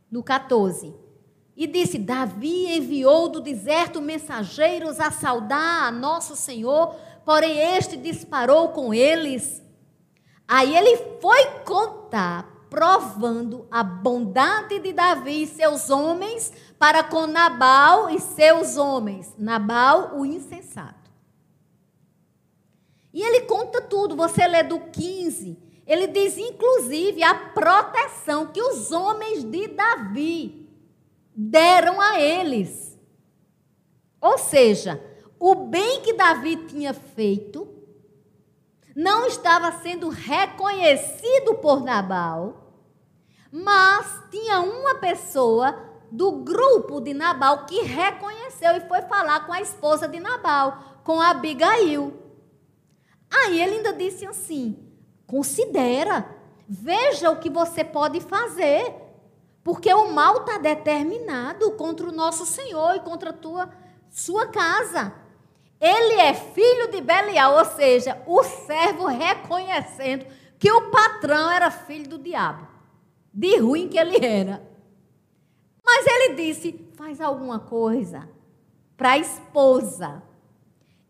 [0.09, 0.95] No 14.
[1.55, 8.69] E disse: Davi enviou do deserto mensageiros a saudar a nosso Senhor, porém este disparou
[8.69, 9.61] com eles.
[10.47, 18.09] Aí ele foi contar, provando a bondade de Davi e seus homens para com Nabal
[18.09, 19.33] e seus homens.
[19.37, 20.96] Nabal, o insensato.
[23.17, 24.15] E ele conta tudo.
[24.15, 25.57] Você lê do 15.
[25.87, 30.69] Ele diz, inclusive, a proteção que os homens de Davi
[31.35, 32.95] deram a eles.
[34.21, 35.03] Ou seja,
[35.39, 37.67] o bem que Davi tinha feito
[38.95, 42.71] não estava sendo reconhecido por Nabal,
[43.51, 45.75] mas tinha uma pessoa
[46.11, 51.19] do grupo de Nabal que reconheceu e foi falar com a esposa de Nabal, com
[51.19, 52.26] Abigail.
[53.29, 54.77] Aí ele ainda disse assim:
[55.25, 56.27] considera,
[56.67, 58.93] veja o que você pode fazer,
[59.63, 63.69] porque o mal está determinado contra o nosso Senhor e contra a tua
[64.09, 65.13] sua casa.
[65.79, 70.25] Ele é filho de Belial, ou seja, o servo reconhecendo
[70.57, 72.67] que o patrão era filho do diabo,
[73.31, 74.65] de ruim que ele era.
[75.85, 78.27] Mas ele disse: faz alguma coisa
[78.95, 80.23] para a esposa.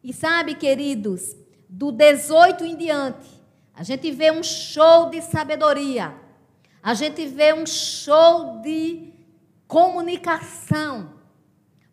[0.03, 1.35] E sabe, queridos,
[1.69, 3.29] do 18 em diante,
[3.73, 6.15] a gente vê um show de sabedoria,
[6.81, 9.13] a gente vê um show de
[9.67, 11.13] comunicação.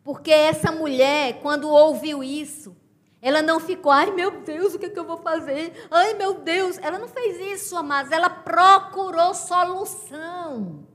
[0.03, 2.77] Porque essa mulher, quando ouviu isso,
[3.20, 5.89] ela não ficou, ai meu Deus, o que, é que eu vou fazer?
[5.91, 10.87] Ai meu Deus, ela não fez isso, amados, ela procurou solução.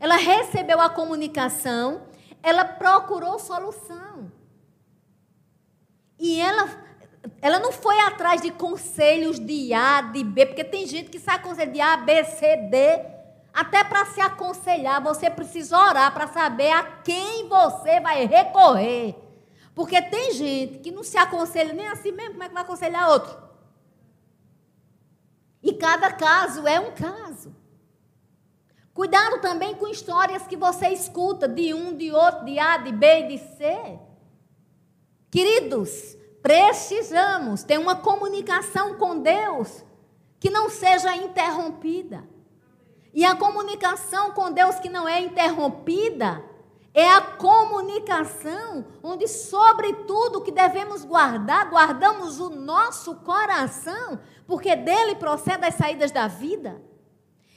[0.00, 2.02] Ela recebeu a comunicação,
[2.42, 4.32] ela procurou solução.
[6.18, 6.87] E ela
[7.40, 11.40] ela não foi atrás de conselhos de A, de B, porque tem gente que sai
[11.42, 13.18] conselho de A, B, C, D.
[13.52, 19.16] Até para se aconselhar, você precisa orar para saber a quem você vai recorrer.
[19.74, 23.10] Porque tem gente que não se aconselha nem assim mesmo, como é que vai aconselhar
[23.10, 23.36] outro?
[25.62, 27.54] E cada caso é um caso.
[28.94, 33.06] Cuidado também com histórias que você escuta de um, de outro, de A, de B
[33.06, 33.98] e de C.
[35.30, 39.84] Queridos, Precisamos ter uma comunicação com Deus
[40.38, 42.24] que não seja interrompida.
[43.12, 46.44] E a comunicação com Deus que não é interrompida
[46.94, 55.64] é a comunicação onde, sobretudo, que devemos guardar, guardamos o nosso coração, porque dele procede
[55.66, 56.80] as saídas da vida.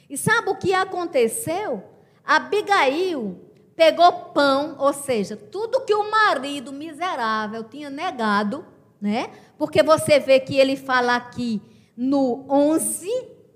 [0.08, 1.82] E sabe o que aconteceu?
[2.24, 3.40] Abigail
[3.74, 8.64] pegou pão, ou seja, tudo que o marido miserável tinha negado,
[9.02, 9.30] né?
[9.58, 11.60] Porque você vê que ele fala aqui
[11.96, 13.08] no 11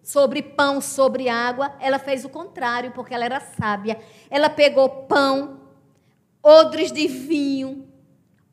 [0.02, 3.98] sobre pão, sobre água, ela fez o contrário, porque ela era sábia.
[4.28, 5.60] Ela pegou pão,
[6.42, 7.88] odres de vinho,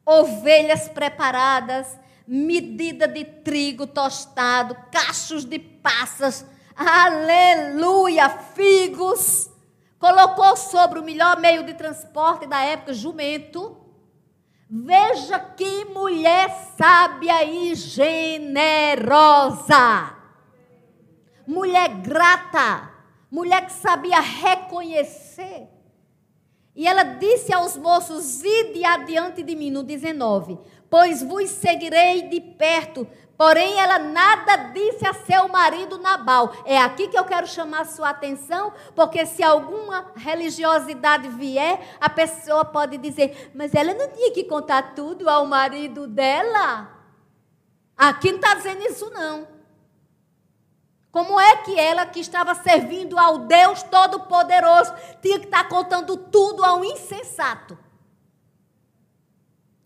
[0.05, 9.49] ovelhas preparadas, medida de trigo tostado, cachos de passas, aleluia, figos.
[9.97, 13.82] Colocou sobre o melhor meio de transporte da época, jumento
[14.75, 19.05] Veja que mulher sábia e generosa.
[21.45, 22.91] Mulher grata.
[23.29, 25.67] Mulher que sabia reconhecer.
[26.75, 30.57] E ela disse aos moços: Ide adiante de mim, no 19.
[30.89, 33.07] pois vos seguirei de perto.
[33.43, 36.53] Porém, ela nada disse a seu marido Nabal.
[36.63, 42.63] É aqui que eu quero chamar sua atenção, porque se alguma religiosidade vier, a pessoa
[42.63, 46.87] pode dizer: Mas ela não tinha que contar tudo ao marido dela?
[47.97, 49.45] Aqui não está dizendo isso, não.
[51.11, 56.63] Como é que ela, que estava servindo ao Deus Todo-Poderoso, tinha que estar contando tudo
[56.63, 57.77] ao insensato?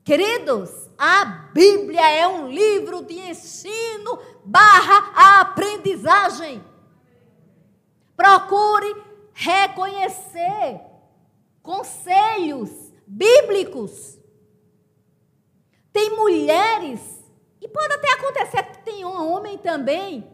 [0.04, 6.64] Queridos, a Bíblia é um livro de ensino barra aprendizagem.
[8.16, 10.82] Procure reconhecer
[11.62, 12.72] conselhos
[13.06, 14.18] bíblicos.
[15.94, 17.00] Tem mulheres,
[17.62, 20.28] e pode até acontecer que tem um homem também,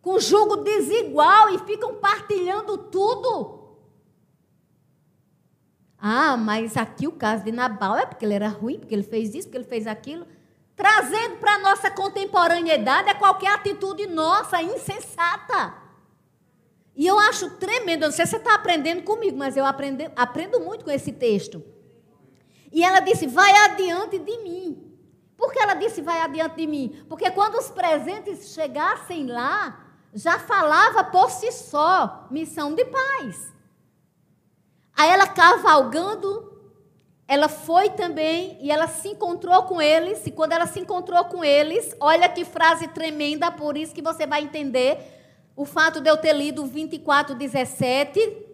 [0.00, 3.57] com jugo desigual e ficam partilhando tudo.
[6.00, 9.34] Ah, mas aqui o caso de Nabal é porque ele era ruim, porque ele fez
[9.34, 10.26] isso, porque ele fez aquilo.
[10.76, 15.74] Trazendo para a nossa contemporaneidade é qualquer atitude nossa, insensata.
[16.94, 20.60] E eu acho tremendo, não sei se você está aprendendo comigo, mas eu aprendo, aprendo
[20.60, 21.64] muito com esse texto.
[22.72, 24.84] E ela disse: Vai adiante de mim.
[25.36, 27.04] Por que ela disse: Vai adiante de mim?
[27.08, 29.84] Porque quando os presentes chegassem lá,
[30.14, 33.52] já falava por si só missão de paz.
[34.98, 36.60] Aí ela cavalgando,
[37.28, 40.26] ela foi também e ela se encontrou com eles.
[40.26, 44.26] E quando ela se encontrou com eles, olha que frase tremenda, por isso que você
[44.26, 44.98] vai entender
[45.54, 48.44] o fato de eu ter lido 24, 17.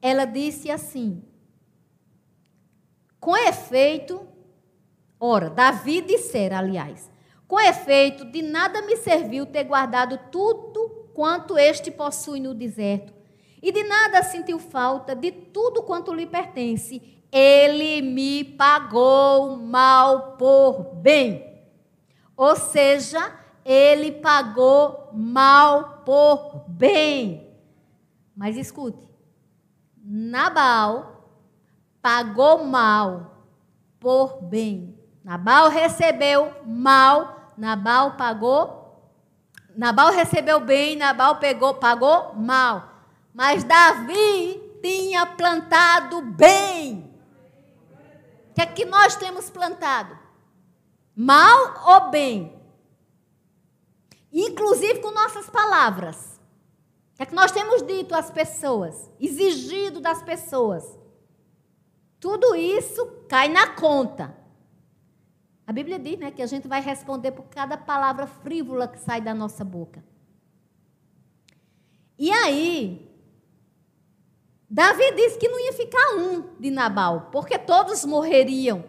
[0.00, 1.20] Ela disse assim:
[3.18, 4.24] Com efeito,
[5.18, 7.10] ora, Davi dissera, aliás,
[7.48, 13.15] com efeito, de nada me serviu ter guardado tudo quanto este possui no deserto
[13.66, 17.02] e de nada sentiu falta de tudo quanto lhe pertence.
[17.32, 21.64] Ele me pagou mal por bem.
[22.36, 23.32] Ou seja,
[23.64, 27.44] ele pagou mal por bem.
[28.36, 29.04] Mas escute,
[30.00, 31.28] Nabal
[32.00, 33.48] pagou mal
[33.98, 34.96] por bem.
[35.24, 39.10] Nabal recebeu mal, Nabal pagou.
[39.76, 42.95] Nabal recebeu bem, Nabal pegou, pagou mal.
[43.36, 47.14] Mas Davi tinha plantado bem.
[48.50, 50.18] O que é que nós temos plantado?
[51.14, 52.58] Mal ou bem?
[54.32, 56.40] Inclusive com nossas palavras.
[57.12, 59.10] O que é que nós temos dito às pessoas?
[59.20, 60.98] Exigido das pessoas.
[62.18, 64.34] Tudo isso cai na conta.
[65.66, 69.20] A Bíblia diz né, que a gente vai responder por cada palavra frívola que sai
[69.20, 70.02] da nossa boca.
[72.18, 73.05] E aí,
[74.68, 78.84] Davi disse que não ia ficar um de Nabal, porque todos morreriam.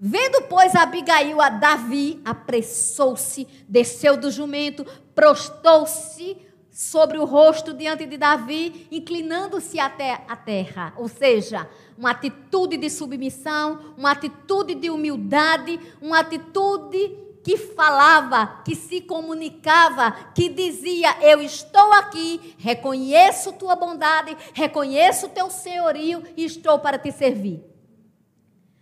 [0.00, 6.36] Vendo, pois, Abigail a Davi, apressou-se, desceu do jumento, prostou-se
[6.70, 10.94] sobre o rosto diante de Davi, inclinando-se até a terra.
[10.96, 18.74] Ou seja, uma atitude de submissão, uma atitude de humildade, uma atitude que falava, que
[18.74, 26.78] se comunicava, que dizia: Eu estou aqui, reconheço tua bondade, reconheço teu senhorio e estou
[26.78, 27.64] para te servir.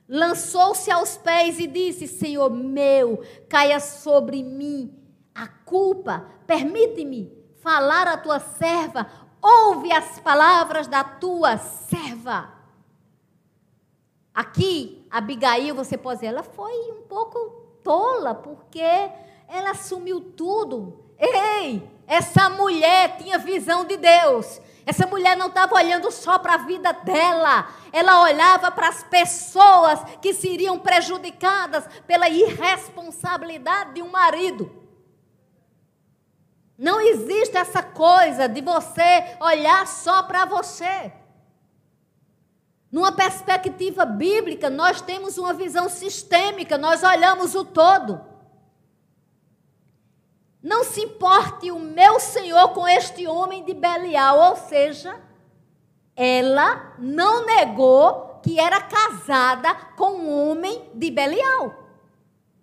[0.09, 4.95] Lançou-se aos pés e disse: Senhor meu, caia sobre mim
[5.35, 9.07] a culpa, permite-me falar a tua serva,
[9.43, 12.53] ouve as palavras da tua serva.
[14.33, 18.83] Aqui, Abigail, você pode dizer, ela foi um pouco tola, porque
[19.49, 21.05] ela assumiu tudo.
[21.17, 24.61] Ei, essa mulher tinha visão de Deus.
[24.85, 30.01] Essa mulher não estava olhando só para a vida dela, ela olhava para as pessoas
[30.21, 34.85] que seriam prejudicadas pela irresponsabilidade de um marido.
[36.79, 41.13] Não existe essa coisa de você olhar só para você.
[42.91, 48.21] Numa perspectiva bíblica, nós temos uma visão sistêmica, nós olhamos o todo.
[50.63, 55.21] Não se importe o meu Senhor com este homem de Belial, ou seja,
[56.15, 61.85] ela não negou que era casada com um homem de Belial.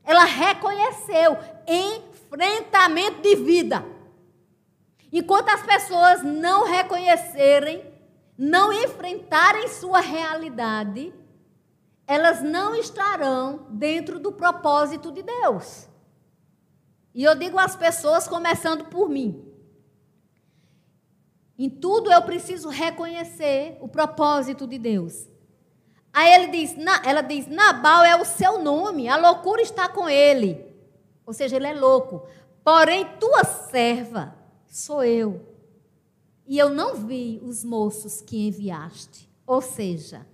[0.03, 3.86] Ela reconheceu enfrentamento de vida.
[5.11, 7.93] Enquanto as pessoas não reconhecerem
[8.38, 11.14] não enfrentarem sua realidade,
[12.08, 15.88] elas não estarão dentro do propósito de Deus.
[17.14, 19.46] E eu digo às pessoas, começando por mim.
[21.58, 25.30] Em tudo eu preciso reconhecer o propósito de Deus.
[26.12, 26.76] Aí ele diz,
[27.06, 30.66] ela diz: Nabal é o seu nome, a loucura está com ele.
[31.26, 32.28] Ou seja, ele é louco.
[32.64, 34.36] Porém, tua serva
[34.68, 35.53] sou eu.
[36.48, 39.30] E eu não vi os moços que enviaste.
[39.46, 40.26] Ou seja,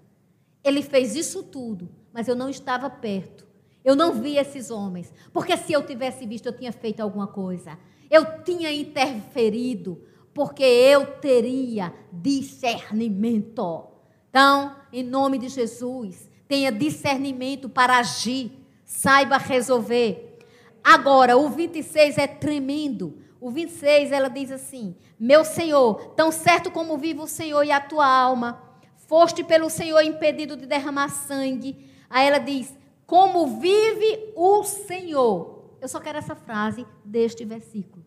[0.64, 3.48] ele fez isso tudo, mas eu não estava perto.
[3.84, 5.14] Eu não vi esses homens.
[5.32, 7.78] Porque se eu tivesse visto, eu tinha feito alguma coisa.
[8.10, 10.04] Eu tinha interferido.
[10.34, 13.88] Porque eu teria discernimento.
[14.30, 18.52] Então, em nome de Jesus, tenha discernimento para agir.
[18.86, 20.38] Saiba resolver.
[20.84, 23.18] Agora, o 26 é tremendo.
[23.40, 27.80] O 26, ela diz assim: Meu Senhor, tão certo como vive o Senhor e a
[27.80, 28.62] tua alma,
[29.08, 31.90] foste pelo Senhor impedido de derramar sangue.
[32.10, 35.60] Aí ela diz: Como vive o Senhor.
[35.82, 38.06] Eu só quero essa frase deste versículo.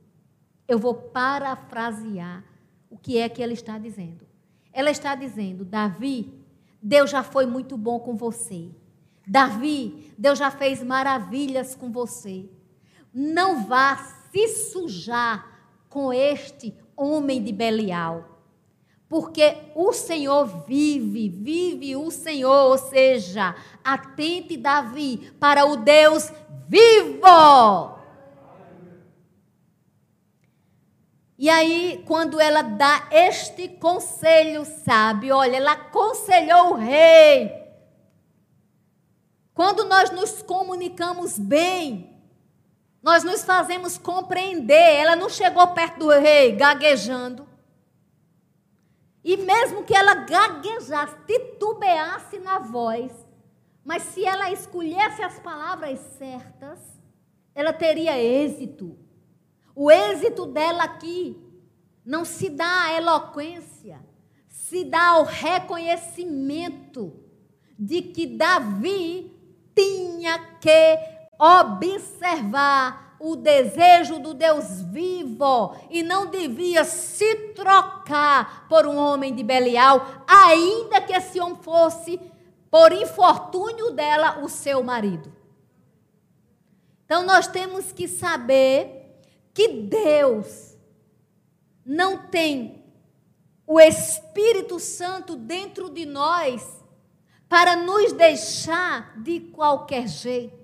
[0.68, 2.44] Eu vou parafrasear
[2.90, 4.26] o que é que ela está dizendo.
[4.72, 6.32] Ela está dizendo: Davi,
[6.82, 8.68] Deus já foi muito bom com você.
[9.26, 12.50] Davi, Deus já fez maravilhas com você.
[13.14, 13.96] Não vá
[14.32, 15.46] se sujar
[15.88, 18.24] com este homem de Belial.
[19.08, 23.54] Porque o Senhor vive, vive o Senhor, ou seja,
[23.84, 26.32] atente Davi para o Deus
[26.66, 28.00] vivo.
[31.36, 35.30] E aí, quando ela dá este conselho, sabe?
[35.30, 37.52] Olha, ela aconselhou o rei.
[39.52, 42.11] Quando nós nos comunicamos bem,
[43.03, 44.96] nós nos fazemos compreender.
[44.96, 47.46] Ela não chegou perto do rei gaguejando.
[49.24, 53.12] E mesmo que ela gaguejasse, titubeasse na voz,
[53.84, 56.78] mas se ela escolhesse as palavras certas,
[57.55, 58.98] ela teria êxito.
[59.74, 61.40] O êxito dela aqui
[62.05, 64.00] não se dá à eloquência,
[64.48, 67.12] se dá ao reconhecimento
[67.78, 69.32] de que Davi
[69.74, 70.96] tinha que
[71.38, 79.44] observar o desejo do Deus vivo e não devia se trocar por um homem de
[79.44, 82.20] Belial, ainda que esse homem fosse,
[82.68, 85.32] por infortúnio dela, o seu marido.
[87.04, 89.20] Então nós temos que saber
[89.54, 90.76] que Deus
[91.84, 92.82] não tem
[93.66, 96.82] o Espírito Santo dentro de nós
[97.48, 100.61] para nos deixar de qualquer jeito.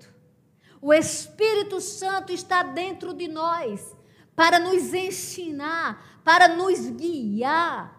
[0.81, 3.93] O Espírito Santo está dentro de nós
[4.35, 7.97] para nos ensinar, para nos guiar.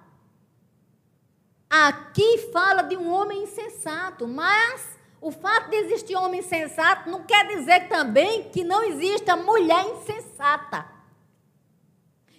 [1.68, 7.47] Aqui fala de um homem insensato, mas o fato de existir homem insensato não quer
[7.47, 10.87] dizer também que não exista mulher insensata.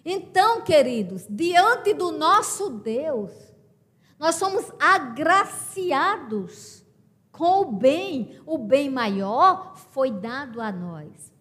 [0.03, 3.31] Então, queridos, diante do nosso Deus,
[4.17, 6.80] nós somos agraciados
[7.31, 11.31] com o bem, o bem maior foi dado a nós.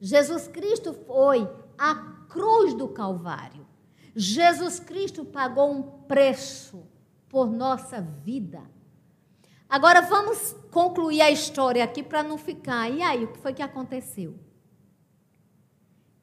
[0.00, 1.94] Jesus Cristo foi a
[2.28, 3.66] cruz do Calvário.
[4.14, 6.84] Jesus Cristo pagou um preço
[7.28, 8.60] por nossa vida.
[9.68, 12.90] Agora vamos concluir a história aqui para não ficar.
[12.90, 14.38] E aí, o que foi que aconteceu?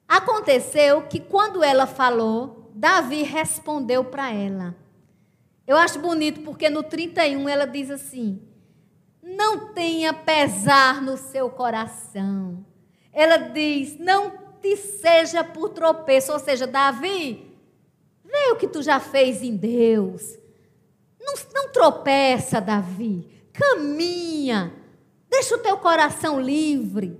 [0.08, 4.76] Aconteceu que quando ela falou, Davi respondeu para ela.
[5.66, 8.42] Eu acho bonito porque no 31 ela diz assim:
[9.36, 12.66] não tenha pesar no seu coração.
[13.12, 16.32] Ela diz: não te seja por tropeço.
[16.32, 17.58] Ou seja, Davi,
[18.24, 20.38] vê o que tu já fez em Deus.
[21.20, 23.30] Não, não tropeça, Davi.
[23.54, 24.74] Caminha.
[25.30, 27.19] Deixa o teu coração livre.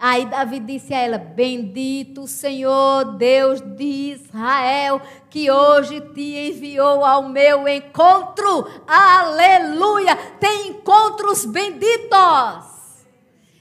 [0.00, 7.04] Aí Davi disse a ela: Bendito o Senhor, Deus de Israel, que hoje te enviou
[7.04, 8.66] ao meu encontro.
[8.88, 10.16] Aleluia!
[10.40, 12.79] Tem encontros benditos.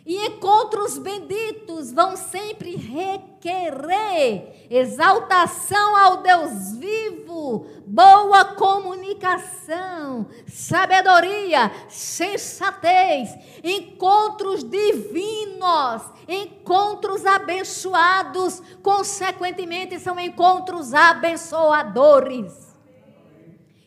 [0.09, 14.63] E encontros benditos vão sempre requerer exaltação ao Deus vivo, boa comunicação, sabedoria, sensatez, encontros
[14.63, 22.68] divinos, encontros abençoados, consequentemente são encontros abençoadores.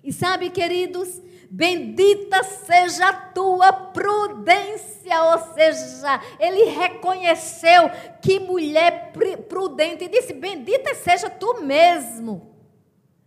[0.03, 1.21] E sabe, queridos,
[1.55, 5.23] Bendita seja a tua prudência.
[5.25, 7.91] Ou seja, ele reconheceu
[8.23, 9.13] que mulher
[9.51, 12.51] prudente e disse: Bendita seja tu mesmo.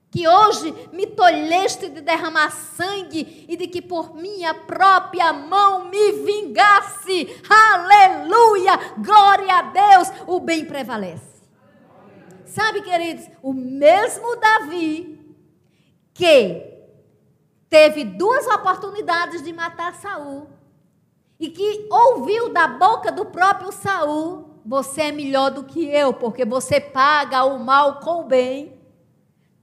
[0.09, 6.11] Que hoje me tolheste de derramar sangue e de que por minha própria mão me
[6.13, 7.30] vingasse.
[7.47, 8.76] Aleluia!
[8.97, 10.11] Glória a Deus!
[10.26, 11.43] O bem prevalece.
[12.43, 15.14] Sabe, queridos, o mesmo Davi
[16.16, 16.63] que
[17.70, 20.47] teve duas oportunidades de matar Saul
[21.38, 26.45] e que ouviu da boca do próprio Saul: você é melhor do que eu, porque
[26.45, 28.74] você paga o mal com o bem.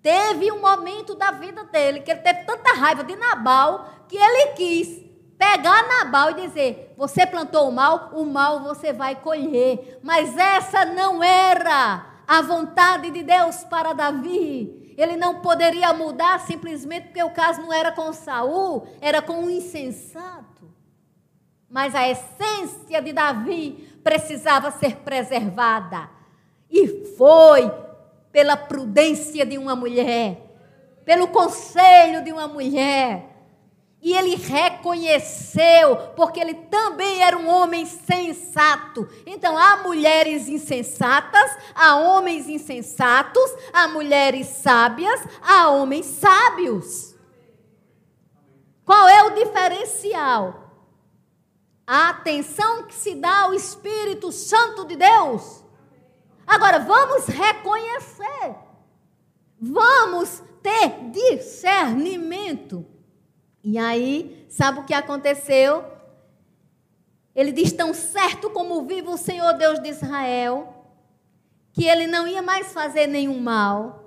[0.03, 4.49] Teve um momento da vida dele que ele teve tanta raiva de Nabal que ele
[4.49, 5.03] quis
[5.39, 10.01] pegar Nabal e dizer: Você plantou o mal, o mal você vai colher.
[10.03, 14.82] Mas essa não era a vontade de Deus para Davi.
[15.03, 19.51] Ele não poderia mudar simplesmente porque o caso não era com Saul, era com um
[19.51, 20.71] insensato.
[21.69, 26.09] Mas a essência de Davi precisava ser preservada.
[26.71, 27.71] E foi
[28.31, 30.41] pela prudência de uma mulher,
[31.05, 33.32] pelo conselho de uma mulher.
[34.03, 39.09] E ele reconheceu, porque ele também era um homem sensato.
[39.25, 47.15] Então, há mulheres insensatas, há homens insensatos, há mulheres sábias, há homens sábios.
[48.85, 50.73] Qual é o diferencial?
[51.87, 55.63] A atenção que se dá ao Espírito Santo de Deus
[56.47, 58.57] Agora, vamos reconhecer.
[59.59, 62.85] Vamos ter discernimento.
[63.65, 65.85] E aí, sabe o que aconteceu?
[67.35, 70.87] Ele diz: tão certo como vive o Senhor Deus de Israel,
[71.73, 74.01] que ele não ia mais fazer nenhum mal.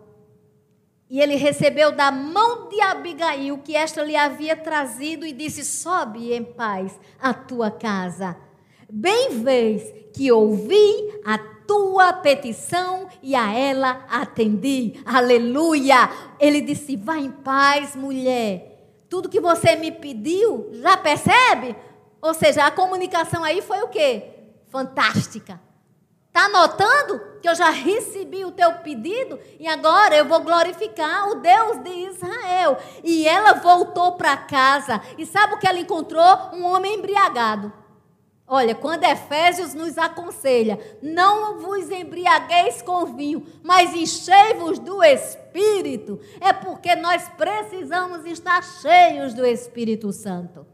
[1.10, 6.34] E ele recebeu da mão de Abigail que esta lhe havia trazido e disse: Sobe
[6.34, 8.36] em paz a tua casa.
[8.90, 9.84] Bem vês
[10.14, 15.00] que ouvi a tua petição e a ela atendi.
[15.06, 16.10] Aleluia!
[16.40, 18.75] Ele disse: Vá em paz, mulher.
[19.16, 21.74] Tudo que você me pediu, já percebe?
[22.22, 24.26] Ou seja, a comunicação aí foi o quê?
[24.68, 25.58] Fantástica.
[26.28, 31.36] Está notando que eu já recebi o teu pedido e agora eu vou glorificar o
[31.36, 32.78] Deus de Israel.
[33.06, 36.50] E ela voltou para casa e sabe o que ela encontrou?
[36.52, 37.72] Um homem embriagado.
[38.48, 46.54] Olha, quando Efésios nos aconselha, não vos embriagueis com vinho, mas enchei-vos do Espírito, é
[46.54, 50.68] porque nós precisamos estar cheios do Espírito Santo.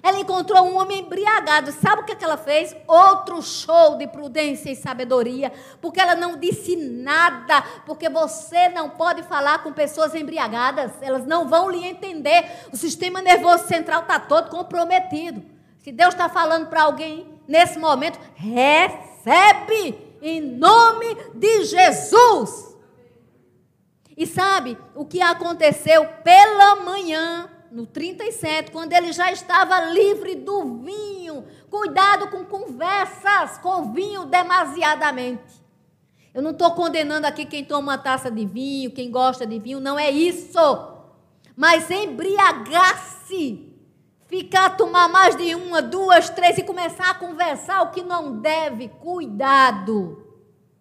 [0.00, 1.72] Ela encontrou um homem embriagado.
[1.72, 2.76] Sabe o que ela fez?
[2.86, 5.52] Outro show de prudência e sabedoria.
[5.80, 7.60] Porque ela não disse nada.
[7.84, 10.92] Porque você não pode falar com pessoas embriagadas.
[11.00, 12.68] Elas não vão lhe entender.
[12.72, 15.55] O sistema nervoso central está todo comprometido.
[15.86, 22.76] Se Deus está falando para alguém nesse momento, recebe em nome de Jesus.
[24.16, 30.82] E sabe o que aconteceu pela manhã, no 37, quando ele já estava livre do
[30.82, 31.46] vinho?
[31.70, 35.62] Cuidado com conversas com vinho demasiadamente.
[36.34, 39.78] Eu não estou condenando aqui quem toma uma taça de vinho, quem gosta de vinho,
[39.78, 40.58] não é isso.
[41.54, 43.75] Mas embriagar-se
[44.26, 48.88] Ficar, tomar mais de uma, duas, três e começar a conversar o que não deve.
[48.88, 50.26] Cuidado.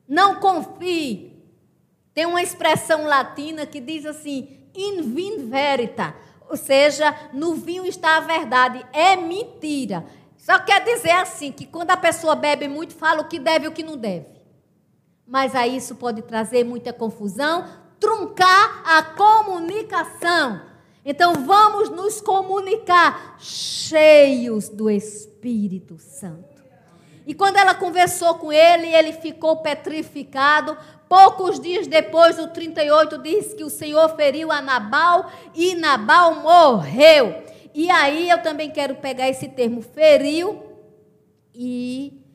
[0.08, 1.36] Não confie.
[2.14, 6.16] Tem uma expressão latina que diz assim: in vin verita.
[6.50, 8.86] Ou seja, no vinho está a verdade.
[8.93, 10.06] É mentira.
[10.38, 13.68] Só quer dizer assim: que quando a pessoa bebe muito, fala o que deve e
[13.68, 14.28] o que não deve.
[15.28, 17.66] Mas aí isso pode trazer muita confusão,
[18.00, 20.62] truncar a comunicação.
[21.06, 26.66] Então vamos nos comunicar cheios do Espírito Santo.
[27.28, 30.76] E quando ela conversou com ele, ele ficou petrificado.
[31.08, 37.43] Poucos dias depois, o 38 diz que o Senhor feriu a Nabal e Nabal morreu.
[37.74, 40.64] E aí eu também quero pegar esse termo feriu
[41.53, 42.26] e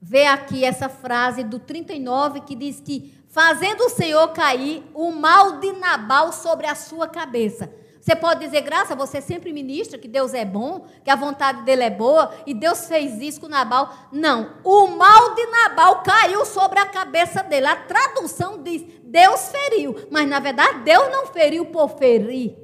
[0.00, 5.58] ver aqui essa frase do 39 que diz que fazendo o Senhor cair o mal
[5.58, 7.77] de Nabal sobre a sua cabeça.
[8.08, 11.82] Você pode dizer, graça, você sempre ministra que Deus é bom, que a vontade dele
[11.82, 13.92] é boa, e Deus fez isso com Nabal.
[14.10, 17.66] Não, o mal de Nabal caiu sobre a cabeça dele.
[17.66, 22.56] A tradução diz, Deus feriu, mas na verdade Deus não feriu por ferir.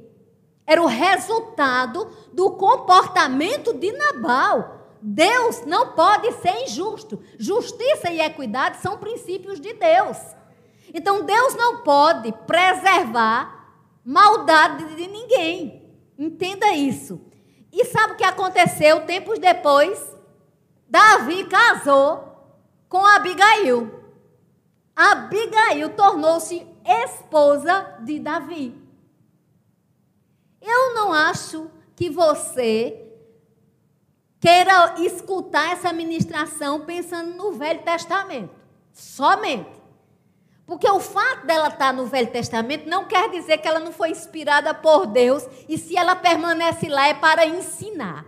[0.65, 4.95] Era o resultado do comportamento de Nabal.
[4.99, 7.21] Deus não pode ser injusto.
[7.37, 10.17] Justiça e equidade são princípios de Deus.
[10.91, 13.54] Então Deus não pode preservar
[14.05, 15.91] maldade de ninguém.
[16.17, 17.19] Entenda isso.
[17.73, 19.99] E sabe o que aconteceu tempos depois?
[20.87, 22.23] Davi casou
[22.87, 23.91] com Abigail.
[24.95, 28.81] Abigail tornou-se esposa de Davi.
[30.61, 33.01] Eu não acho que você
[34.39, 38.53] queira escutar essa ministração pensando no Velho Testamento.
[38.93, 39.74] Somente.
[40.65, 44.09] Porque o fato dela estar no Velho Testamento não quer dizer que ela não foi
[44.09, 48.25] inspirada por Deus e se ela permanece lá é para ensinar.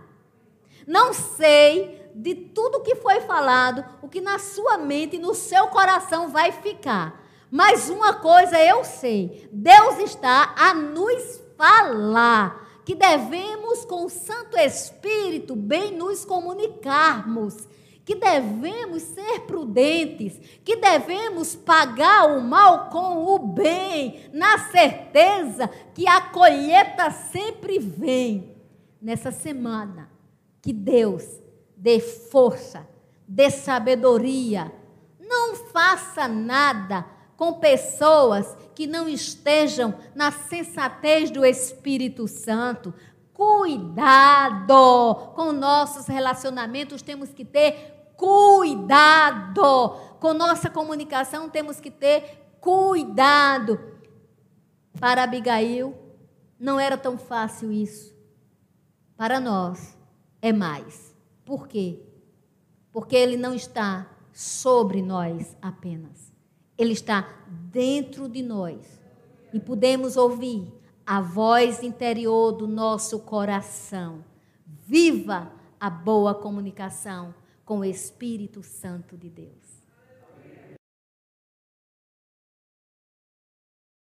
[0.86, 5.66] Não sei de tudo que foi falado, o que na sua mente e no seu
[5.68, 7.20] coração vai ficar.
[7.50, 14.58] Mas uma coisa eu sei: Deus está a nos falar que devemos, com o Santo
[14.58, 17.68] Espírito, bem nos comunicarmos,
[18.08, 26.08] que devemos ser prudentes, que devemos pagar o mal com o bem, na certeza que
[26.08, 28.56] a colheita sempre vem.
[28.98, 30.10] Nessa semana,
[30.62, 31.22] que Deus
[31.76, 32.88] dê força,
[33.28, 34.72] dê sabedoria,
[35.20, 37.04] não faça nada
[37.36, 42.94] com pessoas que não estejam na sensatez do Espírito Santo.
[43.34, 49.96] Cuidado com nossos relacionamentos, temos que ter cuidado.
[50.20, 53.80] Com nossa comunicação, temos que ter cuidado.
[55.00, 55.96] Para Abigail,
[56.60, 58.14] não era tão fácil isso.
[59.16, 59.96] Para nós,
[60.42, 61.16] é mais.
[61.46, 62.02] Por quê?
[62.92, 66.28] Porque ele não está sobre nós apenas
[66.78, 69.00] ele está dentro de nós.
[69.52, 70.72] E podemos ouvir
[71.04, 74.24] a voz interior do nosso coração.
[74.86, 75.50] Viva
[75.80, 77.34] a boa comunicação
[77.68, 79.67] com o Espírito Santo de Deus.